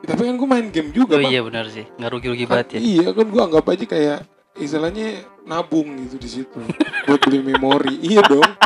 Tapi 0.00 0.22
kan 0.22 0.34
gue 0.34 0.48
main 0.48 0.66
game 0.66 0.90
juga, 0.90 1.12
oh 1.12 1.20
Bang. 1.20 1.28
iya 1.28 1.40
benar 1.40 1.66
sih 1.66 1.84
nggak 1.90 2.08
rugi 2.08 2.28
rugi 2.28 2.44
Kan 2.44 2.52
banget 2.56 2.68
ya 2.70 2.78
Iya, 2.80 3.06
kan 3.10 3.26
gue 3.26 3.42
anggap 3.42 3.64
aja 3.66 3.84
kayak 3.86 4.18
istilahnya 4.56 5.06
nabung 5.42 5.88
gitu 6.00 6.16
di 6.16 6.28
situ 6.30 6.58
buat 7.04 7.20
beli 7.20 7.40
memori. 7.44 7.98
iya 8.00 8.22
dong. 8.22 8.46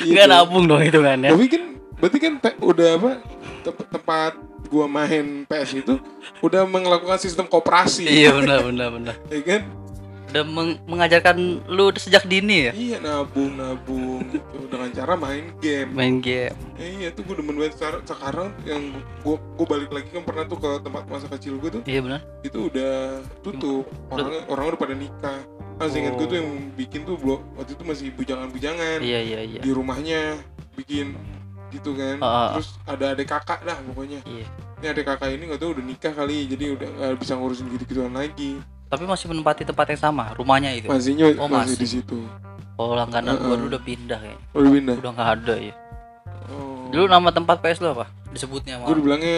Iya 0.00 0.12
nggak 0.14 0.26
dong. 0.26 0.36
nabung 0.36 0.64
dong 0.66 0.82
itu 0.82 0.98
kan 0.98 1.18
ya 1.18 1.30
Tapi 1.30 1.46
kan 1.48 1.62
berarti 1.94 2.18
kan 2.18 2.32
te- 2.38 2.58
udah 2.60 2.88
apa? 2.94 3.10
te- 3.60 3.88
tempat 3.88 4.32
gua 4.66 4.84
main 4.84 5.42
PS 5.44 5.70
itu 5.78 5.96
udah 6.38 6.62
melakukan 6.64 7.16
sistem 7.16 7.46
koperasi. 7.46 8.04
iya 8.04 8.30
benar 8.30 8.60
benar 8.62 8.88
benar 8.92 9.14
Ya 9.32 9.40
kan? 9.42 9.62
Udah 10.28 10.44
meng- 10.44 10.80
mengajarkan 10.84 11.64
lu 11.66 11.88
sejak 11.96 12.28
dini 12.28 12.68
ya? 12.68 12.72
Iya 12.76 12.96
nabung 13.00 13.56
nabung. 13.56 14.20
Gitu. 14.28 14.68
Dengan 14.68 14.90
cara 14.92 15.12
main 15.16 15.44
game. 15.58 15.90
main 15.90 16.14
game. 16.20 16.52
Eh, 16.76 17.02
iya 17.02 17.08
tuh 17.10 17.24
gue 17.24 17.40
demen 17.40 17.56
banget. 17.56 17.80
Sekarang, 17.80 18.02
sekarang 18.04 18.48
yang 18.68 18.82
gue 19.24 19.36
gue 19.36 19.66
balik 19.66 19.90
lagi 19.90 20.08
kan 20.12 20.22
pernah 20.22 20.44
tuh 20.44 20.58
ke 20.60 20.70
tempat 20.84 21.02
masa 21.08 21.26
kecil 21.32 21.56
gue 21.56 21.80
tuh. 21.80 21.82
Iya 21.88 22.00
benar 22.04 22.20
itu 22.44 22.58
udah 22.68 23.24
tutup. 23.40 23.84
Orang 24.12 24.44
orang 24.46 24.64
udah 24.74 24.80
pada 24.80 24.94
nikah. 24.94 25.40
Masih 25.78 26.02
ingat 26.02 26.14
gue 26.18 26.26
tuh 26.26 26.36
yang 26.42 26.50
bikin 26.74 27.00
tuh 27.06 27.16
blok 27.16 27.42
waktu 27.54 27.72
itu 27.78 27.84
masih 27.86 28.06
bujangan-bujangan. 28.14 28.98
Iya 29.00 29.20
iya 29.22 29.40
iya. 29.46 29.60
Di 29.62 29.70
rumahnya 29.72 30.36
bikin 30.74 31.14
gitu 31.68 31.92
kan. 31.96 32.20
Ah, 32.20 32.26
ah. 32.26 32.48
terus 32.58 32.76
ada 32.84 33.04
adik 33.14 33.28
kakak 33.30 33.64
dah 33.64 33.78
pokoknya. 33.88 34.20
Iya. 34.26 34.46
Ini 34.78 34.86
adik 34.94 35.04
kakak 35.08 35.30
ini 35.34 35.42
nggak 35.50 35.60
tahu 35.62 35.70
udah 35.78 35.84
nikah 35.84 36.12
kali 36.14 36.46
jadi 36.46 36.64
udah 36.78 36.88
nggak 36.88 37.14
bisa 37.18 37.32
ngurusin 37.34 37.66
gitu-gituan 37.74 38.14
lagi 38.14 38.62
tapi 38.88 39.04
masih 39.04 39.28
menempati 39.28 39.62
tempat 39.68 39.86
yang 39.92 40.00
sama 40.00 40.32
rumahnya 40.34 40.72
itu. 40.72 40.88
Masih 40.88 41.14
Oh, 41.36 41.46
masih, 41.46 41.76
masih. 41.76 41.76
di 41.78 41.88
situ. 41.88 42.18
Kalau 42.78 42.94
langganan 42.94 43.36
Ah, 43.36 43.42
gua 43.42 43.54
ah. 43.54 43.58
dulu 43.60 43.68
udah 43.76 43.82
pindah 43.82 44.18
kayaknya. 44.18 44.44
Udah 44.56 44.70
pindah? 44.70 44.94
Udah 44.98 45.10
nggak 45.12 45.30
ada 45.40 45.56
ya 45.58 45.74
oh. 46.52 46.88
dulu 46.90 47.04
nama 47.08 47.28
tempat 47.32 47.56
PS 47.60 47.78
lu 47.84 47.88
apa? 47.92 48.06
Disebutnya 48.32 48.80
gue 48.80 48.88
sama 48.88 48.96
dibilangnya 48.96 49.36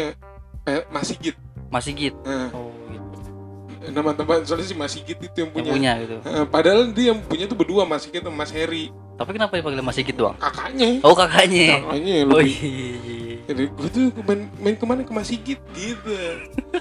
eh, 0.66 0.82
masih 0.90 1.14
git 1.18 1.36
masih 1.70 1.92
git 1.94 2.14
oh 2.26 2.70
gitu. 2.90 3.18
Nama 3.90 4.10
tempat 4.12 4.44
soalnya 4.44 4.66
si 4.66 4.76
masih 4.76 5.00
git 5.02 5.18
itu 5.18 5.36
yang 5.40 5.50
yang 5.50 5.50
punya, 5.50 5.70
punya 5.72 5.92
gitu? 6.04 6.16
Eh, 6.20 6.44
padahal 6.46 6.80
dia 6.92 7.06
yang 7.14 7.20
punya 7.24 7.44
tuh 7.48 7.56
berdua 7.56 7.82
Mas 7.88 8.04
Sigit 8.04 8.20
sama 8.20 8.44
Mas 8.44 8.52
Heri. 8.52 8.92
Tapi 9.16 9.30
kenapa 9.36 9.56
dipanggil 9.56 9.80
masih 9.80 10.04
git 10.04 10.16
doang? 10.20 10.36
Kakaknya. 10.36 11.00
Oh 11.00 11.16
kakaknya. 11.16 11.80
Kakaknya 11.80 12.14
oh 12.28 12.38
lebih. 12.38 12.54
iya 12.60 12.68
iya, 12.68 12.96
iya. 13.00 13.00
jadi 13.00 13.29
gue 13.46 13.88
tuh 13.88 14.04
main, 14.22 14.40
main 14.56 14.74
ke 14.74 14.84
mana? 14.84 15.00
Ke 15.00 15.10
Mas 15.10 15.26
Sigit 15.26 15.60
gitu. 15.72 16.14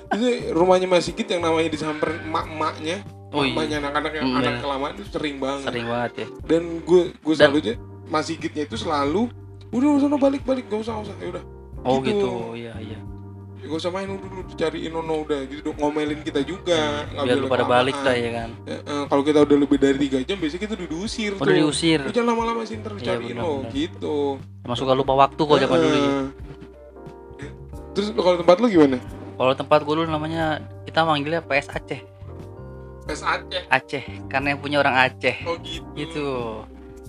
Itu 0.09 0.25
rumahnya 0.51 0.85
Mas 0.85 1.03
Sigit 1.03 1.25
yang 1.25 1.39
namanya 1.39 1.67
disamperin 1.67 2.19
emak-emaknya. 2.23 3.01
Oh 3.29 3.41
iya. 3.41 3.53
Emaknya 3.53 3.75
anak-anak 3.79 4.11
yang 4.11 4.25
Hmm, 4.25 4.39
anak 4.39 4.51
iya. 4.51 4.59
kelamaan 4.59 4.93
itu 4.95 5.05
sering 5.07 5.35
banget. 5.37 5.65
Sering 5.65 5.85
banget 5.85 6.11
ya. 6.15 6.27
Dan 6.43 6.63
gue 6.81 7.01
gue 7.13 7.33
selalu 7.33 7.57
aja 7.59 7.73
Mas 8.05 8.25
Sigitnya 8.25 8.63
itu 8.63 8.75
selalu 8.75 9.29
udah 9.69 9.89
sana 9.99 10.17
balik 10.17 10.41
balik 10.41 10.65
gak 10.65 10.81
usah 10.81 10.93
gak 10.95 11.05
usah. 11.05 11.15
Ya 11.17 11.27
udah 11.31 11.43
oh 11.79 11.97
Gitu. 11.99 12.09
gitu 12.11 12.29
iya 12.57 12.73
iya. 12.75 12.99
Gak 13.59 13.77
usah 13.77 13.91
main 13.91 14.09
udah 14.09 14.23
dulu 14.25 14.41
cariin 14.51 14.89
ono 14.91 15.13
udah 15.21 15.39
gitu 15.45 15.61
dong. 15.61 15.77
Ngomelin 15.77 16.19
kita 16.21 16.41
juga 16.41 17.05
nggak 17.07 17.21
biar 17.23 17.37
lu 17.37 17.45
pada 17.45 17.65
balik 17.67 17.93
dah 17.99 18.15
ya 18.15 18.29
kan. 18.33 18.49
Ya, 18.65 18.77
eh, 18.81 19.03
kalau 19.05 19.21
kita 19.21 19.39
udah 19.39 19.57
lebih 19.59 19.77
dari 19.77 19.97
tiga 19.99 20.17
jam 20.23 20.37
biasanya 20.37 20.61
kita 20.63 20.73
udah 20.73 20.89
diusir 20.89 21.31
udah 21.31 21.45
tuh. 21.45 21.53
diusir. 21.53 21.99
Lu 22.01 22.09
jangan 22.09 22.29
lama-lama 22.33 22.61
sih 22.63 22.81
ntar 22.81 22.97
Iya, 22.97 23.05
cariin 23.13 23.29
benar, 23.31 23.45
lo 23.45 23.53
benar. 23.61 23.71
gitu. 23.71 24.17
Emang 24.59 24.73
suka 24.75 24.93
lupa 24.93 25.13
waktu 25.13 25.37
kok 25.39 25.57
zaman 25.59 25.77
dulu 25.77 25.93
ya. 25.93 26.11
Terus 27.99 28.15
kalau 28.15 28.39
tempat 28.39 28.55
lu 28.63 28.67
gimana? 28.71 28.97
Kalau 29.35 29.53
tempat 29.55 29.79
gue 29.83 29.95
dulu 29.99 30.07
namanya 30.07 30.63
kita 30.87 31.03
manggilnya 31.03 31.43
PS 31.43 31.67
Aceh. 31.75 32.01
PS 33.11 33.21
Aceh? 33.27 33.63
Aceh 33.67 34.03
karena 34.31 34.55
yang 34.55 34.59
punya 34.63 34.79
orang 34.79 34.95
Aceh. 34.95 35.35
Oh 35.43 35.59
gitu. 35.59 35.83
Gitu. 35.99 36.27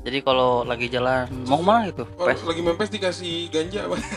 Jadi 0.03 0.19
kalau 0.27 0.67
lagi 0.67 0.91
jalan 0.91 1.31
mau 1.47 1.61
ke 1.61 1.65
mana 1.65 1.83
gitu? 1.95 2.05
Kalau 2.19 2.27
PS 2.27 2.43
lagi 2.43 2.61
main 2.67 2.75
PS 2.75 2.91
dikasih 2.91 3.35
ganja 3.55 3.81
apa? 3.87 3.97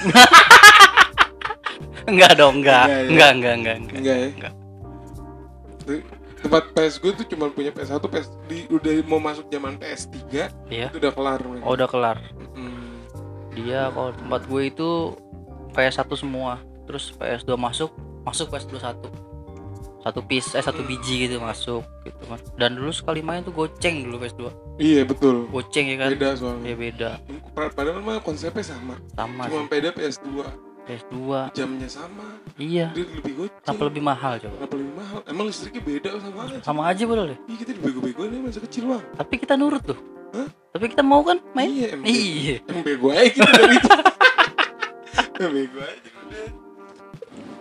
Enggak 2.09 2.31
dong 2.35 2.59
enggak. 2.59 2.85
Enggak, 2.87 2.99
ya? 2.99 3.07
enggak 3.07 3.31
enggak 3.31 3.53
enggak 3.55 3.75
enggak. 3.79 3.95
Enggak 3.95 4.15
ya? 4.15 4.27
Enggak. 4.33 4.53
Tempat 6.43 6.63
PS 6.75 6.95
gue 6.99 7.11
tuh 7.23 7.25
cuma 7.31 7.45
punya 7.47 7.71
PS1 7.71 8.03
PS 8.03 8.27
di, 8.51 8.67
udah 8.67 8.93
mau 9.07 9.19
masuk 9.23 9.47
zaman 9.47 9.79
PS3 9.79 10.11
iya. 10.67 10.91
itu 10.91 10.99
udah 10.99 11.11
kelar 11.15 11.39
oh 11.39 11.71
udah 11.71 11.87
kelar. 11.87 12.17
Hmm. 12.51 13.07
dia 13.55 13.87
kalau 13.95 14.11
tempat 14.11 14.41
gue 14.51 14.61
itu 14.67 14.89
PS1 15.73 16.09
semua. 16.15 16.61
Terus 16.85 17.11
PS2 17.17 17.57
masuk 17.57 17.89
masuk 18.23 18.47
PS2 18.53 18.77
satu. 18.79 19.09
Satu 20.03 20.19
piece 20.19 20.51
eh 20.51 20.59
satu 20.59 20.83
biji 20.83 21.27
gitu 21.27 21.39
masuk 21.39 21.81
gitu 22.03 22.21
kan. 22.27 22.39
Dan 22.59 22.75
dulu 22.75 22.91
sekali 22.91 23.23
main 23.23 23.41
tuh 23.41 23.55
goceng 23.55 24.03
dulu 24.05 24.19
PS2 24.21 24.41
iya 24.77 25.01
betul. 25.07 25.47
Goceng 25.47 25.85
ya 25.89 25.97
kan? 25.97 26.09
Beda 26.11 26.29
soalnya. 26.35 26.65
Ya 26.69 26.75
beda. 26.75 27.09
Padahal 27.55 28.03
mah 28.03 28.19
konsepnya 28.19 28.65
sama. 28.65 28.99
Sama 29.15 29.47
cuma 29.47 29.63
sih. 29.63 29.69
beda 29.71 29.89
PS2 29.95 30.29
PS2 30.83 31.19
jamnya 31.55 31.87
sama. 31.87 32.35
Iya. 32.59 32.91
Dia 32.91 33.05
lebih 33.07 33.33
goceng. 33.47 33.63
Kenapa 33.63 33.83
lebih 33.87 34.03
mahal 34.03 34.33
coba? 34.43 34.55
Kenapa 34.59 34.75
lebih 34.75 34.93
mahal? 34.99 35.19
Emang 35.23 35.45
listriknya 35.47 35.81
beda 35.87 36.09
sama 36.19 36.39
aja 36.43 36.57
sama 36.59 36.81
aja 36.91 37.03
betul 37.07 37.25
deh 37.31 37.39
Iya 37.47 37.55
kita 37.63 37.71
dibego-begoin 37.79 38.29
ya 38.35 38.39
masa 38.43 38.59
kecil 38.59 38.83
bang. 38.91 39.03
Tapi 39.15 39.33
kita 39.39 39.53
nurut 39.55 39.83
tuh. 39.87 39.99
Hah? 40.33 40.49
tapi 40.73 40.89
kita 40.89 41.05
mau 41.05 41.21
kan 41.21 41.37
main? 41.53 41.69
Iya 41.69 41.87
emang 41.93 42.05
iya. 42.09 42.55
Emang 42.65 42.81
bego 42.83 43.07
aja 43.13 43.29
kita 43.29 43.45
dari 43.53 43.77
itu 43.77 43.89
bego 45.51 45.79
aja. 45.81 46.11
Udah 46.27 46.63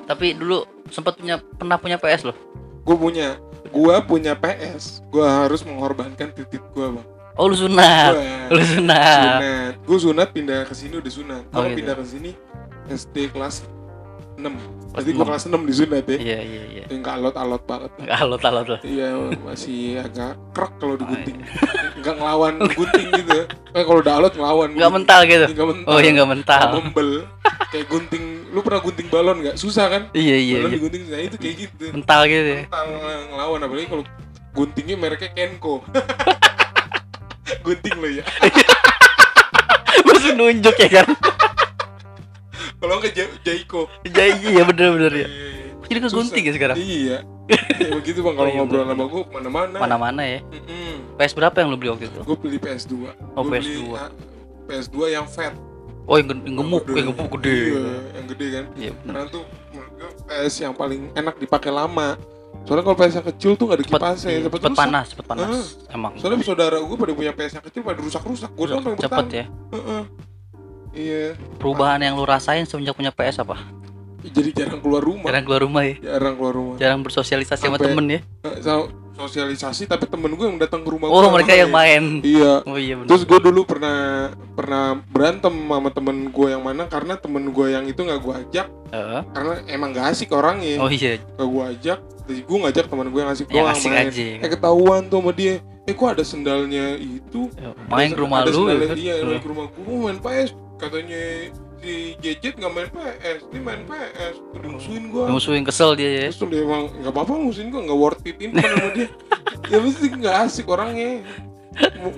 tapi 0.07 0.35
dulu 0.35 0.67
sempat 0.91 1.17
punya 1.17 1.39
pernah 1.41 1.79
punya 1.79 1.97
PS 1.99 2.29
loh. 2.29 2.37
Gue 2.83 2.97
punya. 2.99 3.39
Gue 3.73 3.95
punya 4.05 4.35
PS 4.35 5.01
Gue 5.09 5.23
harus 5.23 5.63
mengorbankan 5.63 6.35
titik 6.35 6.61
gue 6.75 6.87
bang. 6.99 7.07
Oh 7.39 7.49
lu 7.49 7.57
sunat. 7.57 8.13
Gua 8.13 8.59
lu 8.59 8.63
sunat. 8.67 9.41
Sunat. 9.41 9.73
Gue 9.87 9.99
sunat 9.99 10.29
pindah 10.35 10.69
ke 10.69 10.75
sini 10.75 11.01
udah 11.01 11.13
sunat. 11.13 11.43
Oh, 11.49 11.63
Kalau 11.63 11.67
gitu. 11.73 11.79
pindah 11.81 11.95
ke 11.97 12.05
sini 12.05 12.31
SD 12.91 13.33
kelas 13.33 13.65
6 14.39 14.49
Kelas 14.93 15.09
Jadi 15.09 15.13
gue 15.17 15.25
enam. 15.25 15.29
kelas 15.33 15.45
6 15.49 15.69
disunat 15.73 16.05
ya. 16.05 16.19
Iya 16.21 16.39
iya 16.45 16.63
iya. 16.69 16.85
Yang 16.93 17.01
gak 17.01 17.15
alot-alot 17.17 17.63
banget. 17.65 17.91
Nggak 17.97 18.19
alot 18.21 18.43
alot 18.45 18.67
loh 18.69 18.81
Iya 18.85 19.09
masih 19.41 19.81
agak 20.05 20.33
krek 20.53 20.73
kalau 20.77 20.95
digunting 21.01 21.39
Oh, 21.41 22.01
Nggak 22.03 22.15
ngelawan 22.21 22.55
gunting 22.77 23.09
gitu. 23.17 23.39
Eh 23.73 23.83
kalau 23.89 24.01
udah 24.05 24.15
alot 24.21 24.35
ngelawan 24.37 24.69
nggak 24.77 24.93
mental 24.93 25.21
gitu? 25.25 25.47
Nggak 25.49 25.69
mental. 25.73 25.89
Oh 25.89 25.99
iya 25.99 26.11
nggak 26.13 26.31
mental. 26.31 26.67
Membel. 26.77 27.11
Kayak 27.73 27.87
gunting. 27.89 28.25
Lu 28.53 28.61
pernah 28.61 28.81
gunting 28.85 29.09
balon 29.09 29.37
nggak? 29.41 29.55
Susah 29.57 29.87
kan? 29.89 30.03
iya 30.13 30.37
iya 30.37 30.57
balon 30.61 30.69
iya. 30.69 30.77
digunting 30.77 31.03
Nah 31.09 31.21
itu 31.25 31.37
kayak 31.41 31.57
gitu. 31.57 31.85
Mental 31.89 32.21
gitu 32.29 32.49
ya. 32.53 32.63
Mental 32.69 32.87
ngelawan. 33.33 33.59
Apalagi 33.65 33.87
kalau 33.89 34.05
guntingnya 34.53 34.97
mereknya 35.01 35.31
Kenko. 35.33 35.81
Gunting 37.65 37.97
lo 37.97 38.09
ya. 38.11 38.25
Langsung 40.05 40.37
nunjuk 40.37 40.77
ya 40.79 40.89
kan 40.91 41.07
Kalau 42.83 42.99
nggak 42.99 43.13
Ja- 43.15 43.39
Jaiko. 43.41 43.87
Iya 44.03 44.25
iya 44.43 44.63
bener 44.65 44.89
bener 44.93 45.13
ya. 45.15 45.29
Iya. 45.29 45.51
jadi 45.85 45.99
ke 46.01 46.09
gunting 46.11 46.43
ya 46.43 46.53
sekarang? 46.53 46.77
Iya. 46.77 47.17
Ya 47.79 47.91
begitu 47.93 48.19
bang 48.21 48.35
Kalau 48.39 48.45
Oh, 48.45 48.51
iya, 48.51 48.59
ngobrol 48.59 48.83
sama 48.85 49.05
gue 49.05 49.23
Mana-mana. 49.29 49.77
Mana 49.79 49.97
mana 49.97 50.23
ya? 50.25 50.41
Mm-mm. 50.45 50.95
PS 51.15 51.33
berapa 51.33 51.55
yang 51.55 51.69
lu 51.69 51.77
beli 51.77 51.91
waktu 51.91 52.07
itu? 52.09 52.21
Gue 52.23 52.37
beli 52.37 52.57
PS2 52.57 52.93
Oh, 53.33 53.43
Gua 53.43 53.51
PS2. 53.53 53.63
beli, 53.63 53.77
ah, 53.95 54.11
PS2 54.65 54.97
yang 55.09 55.27
fat. 55.27 55.55
Oh 56.03 56.19
yang, 56.19 56.35
yang 56.43 56.57
gemuk 56.59 56.83
yang 56.89 57.07
gemuk 57.09 57.29
gede. 57.39 57.55
Iya, 57.71 57.83
yang 58.13 58.27
gede 58.27 58.47
kan. 58.49 58.65
Iya 58.75 58.91
bener. 58.97 59.13
Karena 59.13 59.27
tuh 59.31 59.43
PS 60.25 60.55
yang 60.61 60.73
paling 60.73 61.01
enak 61.15 61.35
dipakai 61.37 61.71
lama. 61.71 62.19
Soalnya 62.63 62.85
kalau 62.85 62.97
PS 62.97 63.15
yang 63.17 63.27
kecil 63.29 63.51
tuh 63.53 63.65
gak 63.67 63.77
ada 63.77 63.85
cepet 63.85 64.01
kipasnya 64.01 64.31
iya, 64.31 64.41
cepet 64.41 64.59
cepet 64.61 64.71
rusak. 64.71 64.81
panas 64.81 65.07
cepet 65.11 65.27
panas. 65.27 65.51
Emang. 65.89 66.13
Soalnya 66.17 66.39
saudara 66.43 66.77
gue 66.79 66.97
pada 66.97 67.13
punya 67.13 67.31
PS 67.31 67.53
yang 67.59 67.65
kecil 67.65 67.83
pada 67.83 67.99
rusak-rusak. 67.99 68.51
Gue 68.51 68.67
doang 68.67 68.83
yang 68.85 68.99
cepet 68.99 69.27
ya. 69.31 69.45
Heeh. 69.71 70.03
Iya. 70.93 71.35
Perubahan 71.57 71.99
yang 71.99 72.15
lu 72.15 72.25
rasain 72.25 72.65
semenjak 72.65 72.93
punya 72.93 73.11
PS 73.11 73.41
apa? 73.41 73.57
Jadi 74.23 74.55
jarang 74.55 74.79
keluar 74.79 75.03
rumah. 75.03 75.27
Jarang 75.27 75.45
keluar 75.45 75.63
rumah 75.65 75.83
ya? 75.83 75.95
Jarang 75.99 76.35
keluar 76.39 76.55
rumah. 76.55 76.75
Jarang 76.79 77.01
bersosialisasi 77.03 77.59
sama 77.61 77.75
Sampai- 77.75 77.91
temen 77.91 78.07
ya? 78.07 78.21
Eh, 78.45 78.57
so- 78.61 78.91
sosialisasi 79.13 79.85
tapi 79.85 80.09
temen 80.09 80.33
gue 80.33 80.47
yang 80.47 80.57
datang 80.57 80.81
ke 80.81 80.89
rumah 80.89 81.05
oh 81.07 81.21
gue 81.21 81.31
mereka 81.31 81.53
yang 81.53 81.69
main. 81.69 82.25
Iya. 82.25 82.65
Oh 82.65 82.81
iya 82.81 82.97
benar 82.97 83.13
terus 83.13 83.29
gue 83.29 83.39
dulu 83.39 83.69
pernah 83.69 83.97
pernah 84.57 84.85
berantem 85.05 85.53
sama 85.53 85.93
temen 85.93 86.33
gue 86.33 86.49
yang 86.49 86.65
mana 86.65 86.89
karena 86.89 87.21
temen 87.21 87.53
gue 87.53 87.67
yang 87.69 87.85
itu 87.85 88.01
nggak 88.01 88.19
gue 88.19 88.35
ajak. 88.41 88.67
Heeh. 88.93 89.21
karena 89.33 89.53
emang 89.69 89.93
gak 89.93 90.13
asik 90.13 90.33
orangnya. 90.33 90.81
Oh 90.81 90.89
iya. 90.89 91.21
Gak 91.37 91.45
gue 91.45 91.65
ajak. 91.77 91.99
Jadi 92.25 92.41
gue 92.41 92.59
ngajak 92.59 92.85
temen 92.89 93.07
gue 93.09 93.21
yang 93.21 93.31
asik 93.31 93.47
yang 93.49 93.65
doang 93.65 93.77
asik 93.77 93.91
main. 93.91 94.09
aja 94.09 94.27
eh 94.41 94.49
ketahuan 94.49 95.01
tuh 95.07 95.19
sama 95.21 95.33
dia. 95.33 95.55
Eh 95.83 95.93
kok 95.93 96.09
ada 96.09 96.25
sendalnya 96.25 96.87
itu? 96.97 97.41
Main 97.91 98.09
Ada- 98.09 98.17
ke 98.17 98.21
rumah 98.21 98.39
ada 98.41 98.51
lu 98.51 98.65
sendalnya 98.65 98.87
ya 98.87 98.95
dia 98.97 99.15
main 99.29 99.41
ke 99.41 99.49
rumah 99.51 99.65
gue 99.69 99.83
"Gua 99.83 99.97
main 100.03 100.19
PS 100.19 100.51
katanya 100.83 101.23
si 101.79 101.93
Jejet 102.19 102.55
nggak 102.55 102.73
main 102.73 102.89
PS 102.89 103.39
dia 103.49 103.61
main 103.61 103.83
PS 103.83 104.35
udah 104.53 104.71
musuhin 104.71 105.05
gue 105.09 105.25
musuhin 105.29 105.63
kesel 105.63 105.95
dia 105.95 106.11
ya. 106.13 106.27
Terus 106.29 106.43
dia 106.45 106.63
emang 106.63 106.91
nggak 106.93 107.13
apa-apa 107.13 107.33
musuhin 107.37 107.71
gue 107.71 107.81
nggak 107.81 107.97
worth 107.97 108.23
it 108.25 108.37
ini 108.37 108.55
sama 108.57 108.89
dia. 108.93 109.09
Ya 109.65 109.79
mesti 109.79 110.07
nggak 110.11 110.37
asik 110.43 110.67
orangnya. 110.67 111.23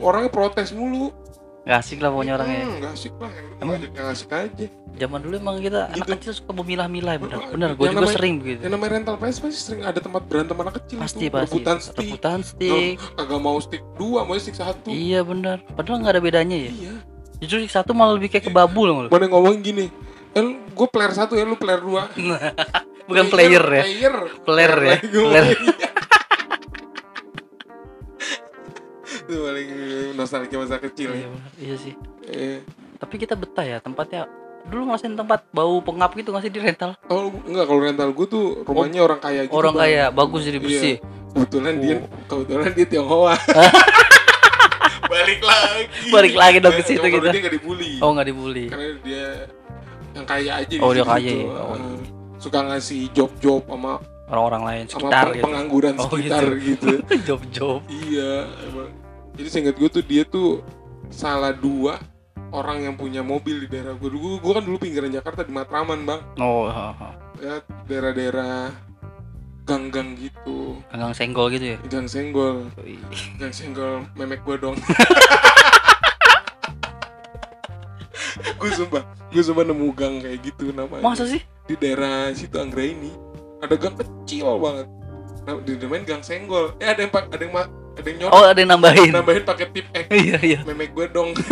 Orangnya 0.00 0.28
protes 0.28 0.72
mulu. 0.72 1.12
Gak 1.64 1.80
asik 1.80 1.98
lah 1.98 2.10
pokoknya 2.10 2.34
orangnya. 2.34 2.60
Hmm, 2.60 2.76
nggak 2.76 2.92
asik 2.92 3.14
lah. 3.16 3.32
Emang? 3.56 3.80
yang 3.80 4.08
asik 4.10 4.28
aja. 4.28 4.66
Zaman 4.94 5.18
dulu 5.18 5.34
emang 5.34 5.56
kita 5.58 5.80
anak 5.86 5.96
Gitu. 5.96 6.10
kecil 6.12 6.32
suka 6.34 6.52
memilah-milah 6.52 7.14
bener. 7.16 7.38
Bener 7.48 7.70
gue 7.72 7.84
juga 7.84 7.94
namanya- 7.96 8.16
sering 8.16 8.34
begitu. 8.36 8.60
yang 8.60 8.72
namanya 8.74 8.90
rental 8.94 9.16
PS 9.16 9.36
pasti 9.38 9.60
sering 9.62 9.82
ada 9.82 9.96
tempat 9.96 10.22
berantem 10.24 10.56
anak 10.56 10.74
kecil 10.78 10.96
pasti 10.98 11.24
itu. 11.24 11.32
pasti. 11.32 11.52
Rebutan 11.56 11.78
stick. 11.78 11.98
Rebutan 12.02 12.40
stick. 12.42 12.94
kagak 13.16 13.40
mau 13.40 13.56
stick 13.58 13.82
dua 13.94 14.20
mau 14.24 14.36
stick 14.36 14.54
satu. 14.54 14.88
Iya 14.88 15.20
bener. 15.22 15.64
Padahal 15.70 16.00
nggak 16.00 16.14
ada 16.14 16.22
bedanya 16.22 16.56
ya. 16.58 16.70
Iya 16.70 16.94
justru 17.44 17.62
yang 17.62 17.70
satu 17.70 17.92
malah 17.92 18.16
lebih 18.16 18.32
kayak 18.32 18.48
kebabu 18.48 18.88
loh 18.88 18.96
mana 19.06 19.28
ngomong 19.28 19.60
gini 19.60 19.92
eh 20.34 20.44
gue 20.58 20.86
player 20.90 21.12
satu 21.14 21.38
ya 21.38 21.46
lu 21.46 21.54
player 21.54 21.78
dua. 21.78 22.10
Bukan 23.06 23.28
player 23.28 23.60
ya. 23.60 23.82
Player. 23.84 24.14
Player 24.42 24.74
ya, 24.74 24.88
lagi 24.96 25.06
gua 25.14 25.28
player. 25.30 25.58
itu 29.14 29.34
paling 29.40 29.68
nostalgia 30.16 30.56
masa 30.58 30.76
kecil 30.80 31.12
iya, 31.12 31.28
ya 31.28 31.28
iya 31.60 31.74
sih. 31.78 31.94
Eh, 32.26 32.60
tapi 32.98 33.14
kita 33.16 33.36
betah 33.36 33.62
ya 33.62 33.78
tempatnya. 33.78 34.26
Dulu 34.64 34.88
ngerasain 34.88 35.12
tempat 35.12 35.44
bau 35.52 35.84
pengap 35.84 36.16
gitu 36.16 36.32
nggak 36.32 36.48
sih 36.48 36.52
di 36.52 36.56
rental? 36.58 36.96
Oh 37.06 37.28
enggak 37.44 37.68
kalau 37.68 37.80
rental 37.84 38.08
gue 38.10 38.26
tuh 38.26 38.44
rumahnya 38.64 39.04
orang 39.04 39.20
kaya 39.20 39.44
gitu 39.44 39.52
orang 39.54 39.76
Bang. 39.76 39.84
kaya 39.84 40.04
bagus 40.08 40.40
jadi 40.48 40.58
bersih 40.58 40.96
kebetulan 41.34 41.74
dia 41.78 41.96
Oh. 42.00 42.40
kebetulan 42.40 42.72
dia 42.72 42.86
Tionghoa 42.88 43.34
balik 45.24 45.40
lagi. 45.42 46.08
Balik 46.10 46.34
lagi 46.36 46.56
dong 46.60 46.74
ke 46.74 46.82
situ 46.84 47.00
kita. 47.02 47.28
dia 47.30 47.40
gak 47.42 47.54
dibully. 47.54 47.92
Oh 47.98 48.10
nggak 48.12 48.26
dibully. 48.26 48.66
Karena 48.68 48.86
dia 49.00 49.26
yang 50.12 50.24
kaya 50.24 50.52
aja 50.60 50.74
Oh, 50.78 50.92
dia 50.92 51.02
kaya. 51.02 51.24
gitu. 51.24 51.48
Oh, 51.50 51.74
Eh, 51.74 51.98
suka 52.38 52.58
ngasih 52.62 53.00
job-job 53.10 53.64
sama 53.64 53.92
orang-orang 54.26 54.62
lain 54.62 54.84
sama 54.86 55.00
sekitar 55.02 55.24
peng- 55.24 55.34
gitu. 55.34 55.44
pengangguran 55.44 55.94
Oh, 55.94 56.04
sekitar 56.06 56.44
gitu, 56.56 56.88
job-job. 57.28 57.80
Iya 57.88 58.32
emang. 58.62 58.90
jadi 59.34 59.48
seingat 59.50 59.74
gue 59.74 59.88
tuh 59.90 60.02
dia 60.02 60.22
tuh 60.22 60.62
salah 61.08 61.50
dua 61.50 61.98
orang 62.50 62.84
yang 62.84 62.94
punya 62.94 63.18
mobil 63.18 63.58
di 63.58 63.68
daerah 63.68 63.92
gue 63.92 64.06
dulu 64.06 64.38
gue 64.38 64.52
kan 64.52 64.62
dulu 64.62 64.78
pinggiran 64.78 65.10
Jakarta 65.10 65.42
di 65.42 65.50
Matraman 65.50 66.04
bang. 66.04 66.20
Oh 66.38 66.66
ha, 66.66 66.94
ha. 66.94 67.10
ya 67.36 67.58
daerah-daerah 67.84 68.70
gang-gang 69.64 70.12
gitu. 70.20 70.76
Gang 70.92 71.16
senggol 71.16 71.48
gitu 71.48 71.64
ya? 71.74 71.78
Gang 71.88 72.04
senggol. 72.04 72.68
Gang 73.40 73.52
senggol 73.52 74.04
memek 74.14 74.44
gue 74.44 74.56
dong. 74.60 74.76
Gue 78.34 78.70
sumpah 78.72 79.04
gue 79.28 79.42
sumpah 79.44 79.64
nemu 79.68 79.92
gang 79.92 80.24
kayak 80.24 80.40
gitu 80.40 80.72
namanya. 80.72 81.04
Masa 81.04 81.28
sih? 81.28 81.44
Di 81.68 81.76
daerah 81.76 82.32
situ 82.32 82.56
Anggra 82.56 82.80
ini 82.80 83.12
ada 83.60 83.76
gang 83.76 83.92
kecil 83.92 84.56
banget. 84.56 84.88
Nah, 85.44 85.60
di 85.60 85.86
main 85.86 86.04
gang 86.08 86.24
senggol. 86.24 86.72
Eh 86.80 86.88
ada 86.88 87.04
yang 87.04 87.12
pak 87.12 87.28
ada 87.28 87.44
yang 87.44 87.52
ma- 87.52 87.68
ada 87.94 88.06
yang 88.08 88.18
nyodok 88.24 88.32
oh 88.32 88.44
ada 88.48 88.58
yang 88.60 88.70
nambahin. 88.72 89.12
Nambahin 89.12 89.44
pakai 89.44 89.66
tip 89.68 89.86
eh 89.92 90.04
iya 90.16 90.38
iya. 90.40 90.58
Memek 90.64 90.96
gue 90.96 91.06
dong. 91.12 91.36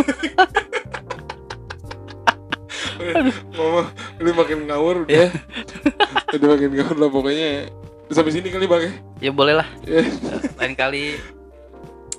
Mama, 3.53 3.91
lu 4.17 4.31
makin 4.31 4.63
ngawur 4.63 5.03
udah. 5.03 5.27
udah 6.33 6.47
makin 6.55 6.71
ngawur 6.71 6.97
lah 6.97 7.09
pokoknya. 7.11 7.49
Sampai 8.07 8.31
sini 8.31 8.47
kali 8.47 8.65
bang 8.65 8.81
ya. 8.81 8.91
ya 9.19 9.31
boleh 9.31 9.55
lah 9.55 9.67
Ya. 9.83 10.03
lain 10.57 10.73
kali 10.73 11.17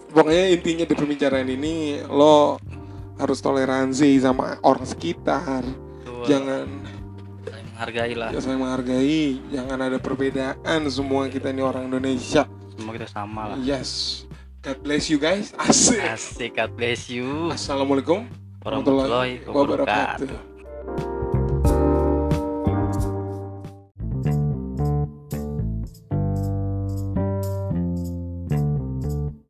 Pokoknya 0.08 0.46
intinya 0.48 0.84
di 0.84 0.94
pembicaraan 0.94 1.44
ini 1.44 1.98
lo 2.04 2.62
harus 3.14 3.38
toleransi 3.38 4.14
sama 4.16 4.58
orang 4.60 4.86
sekitar. 4.86 5.66
tuh, 6.02 6.22
Jangan 6.24 6.70
saling 7.44 7.66
menghargai 7.68 8.14
lah 8.14 8.28
ya 8.30 8.38
saling 8.38 8.60
menghargai. 8.60 9.22
Jangan 9.50 9.78
ada 9.80 9.98
perbedaan. 9.98 10.80
Semua 10.86 11.26
kita 11.26 11.50
ini 11.50 11.60
orang 11.60 11.90
Indonesia. 11.90 12.46
semua 12.70 12.90
kita 12.90 13.06
sama 13.06 13.50
lah 13.50 13.58
Yes. 13.58 14.22
God 14.62 14.78
bless 14.80 15.06
you 15.06 15.18
guys. 15.18 15.50
Asik. 15.56 15.98
asik 16.00 16.50
God 16.54 16.72
bless 16.72 17.06
you 17.06 17.50
Assalamualaikum 17.50 18.24
warahmatullahi 18.62 19.42
wabarakatuh. 19.44 20.53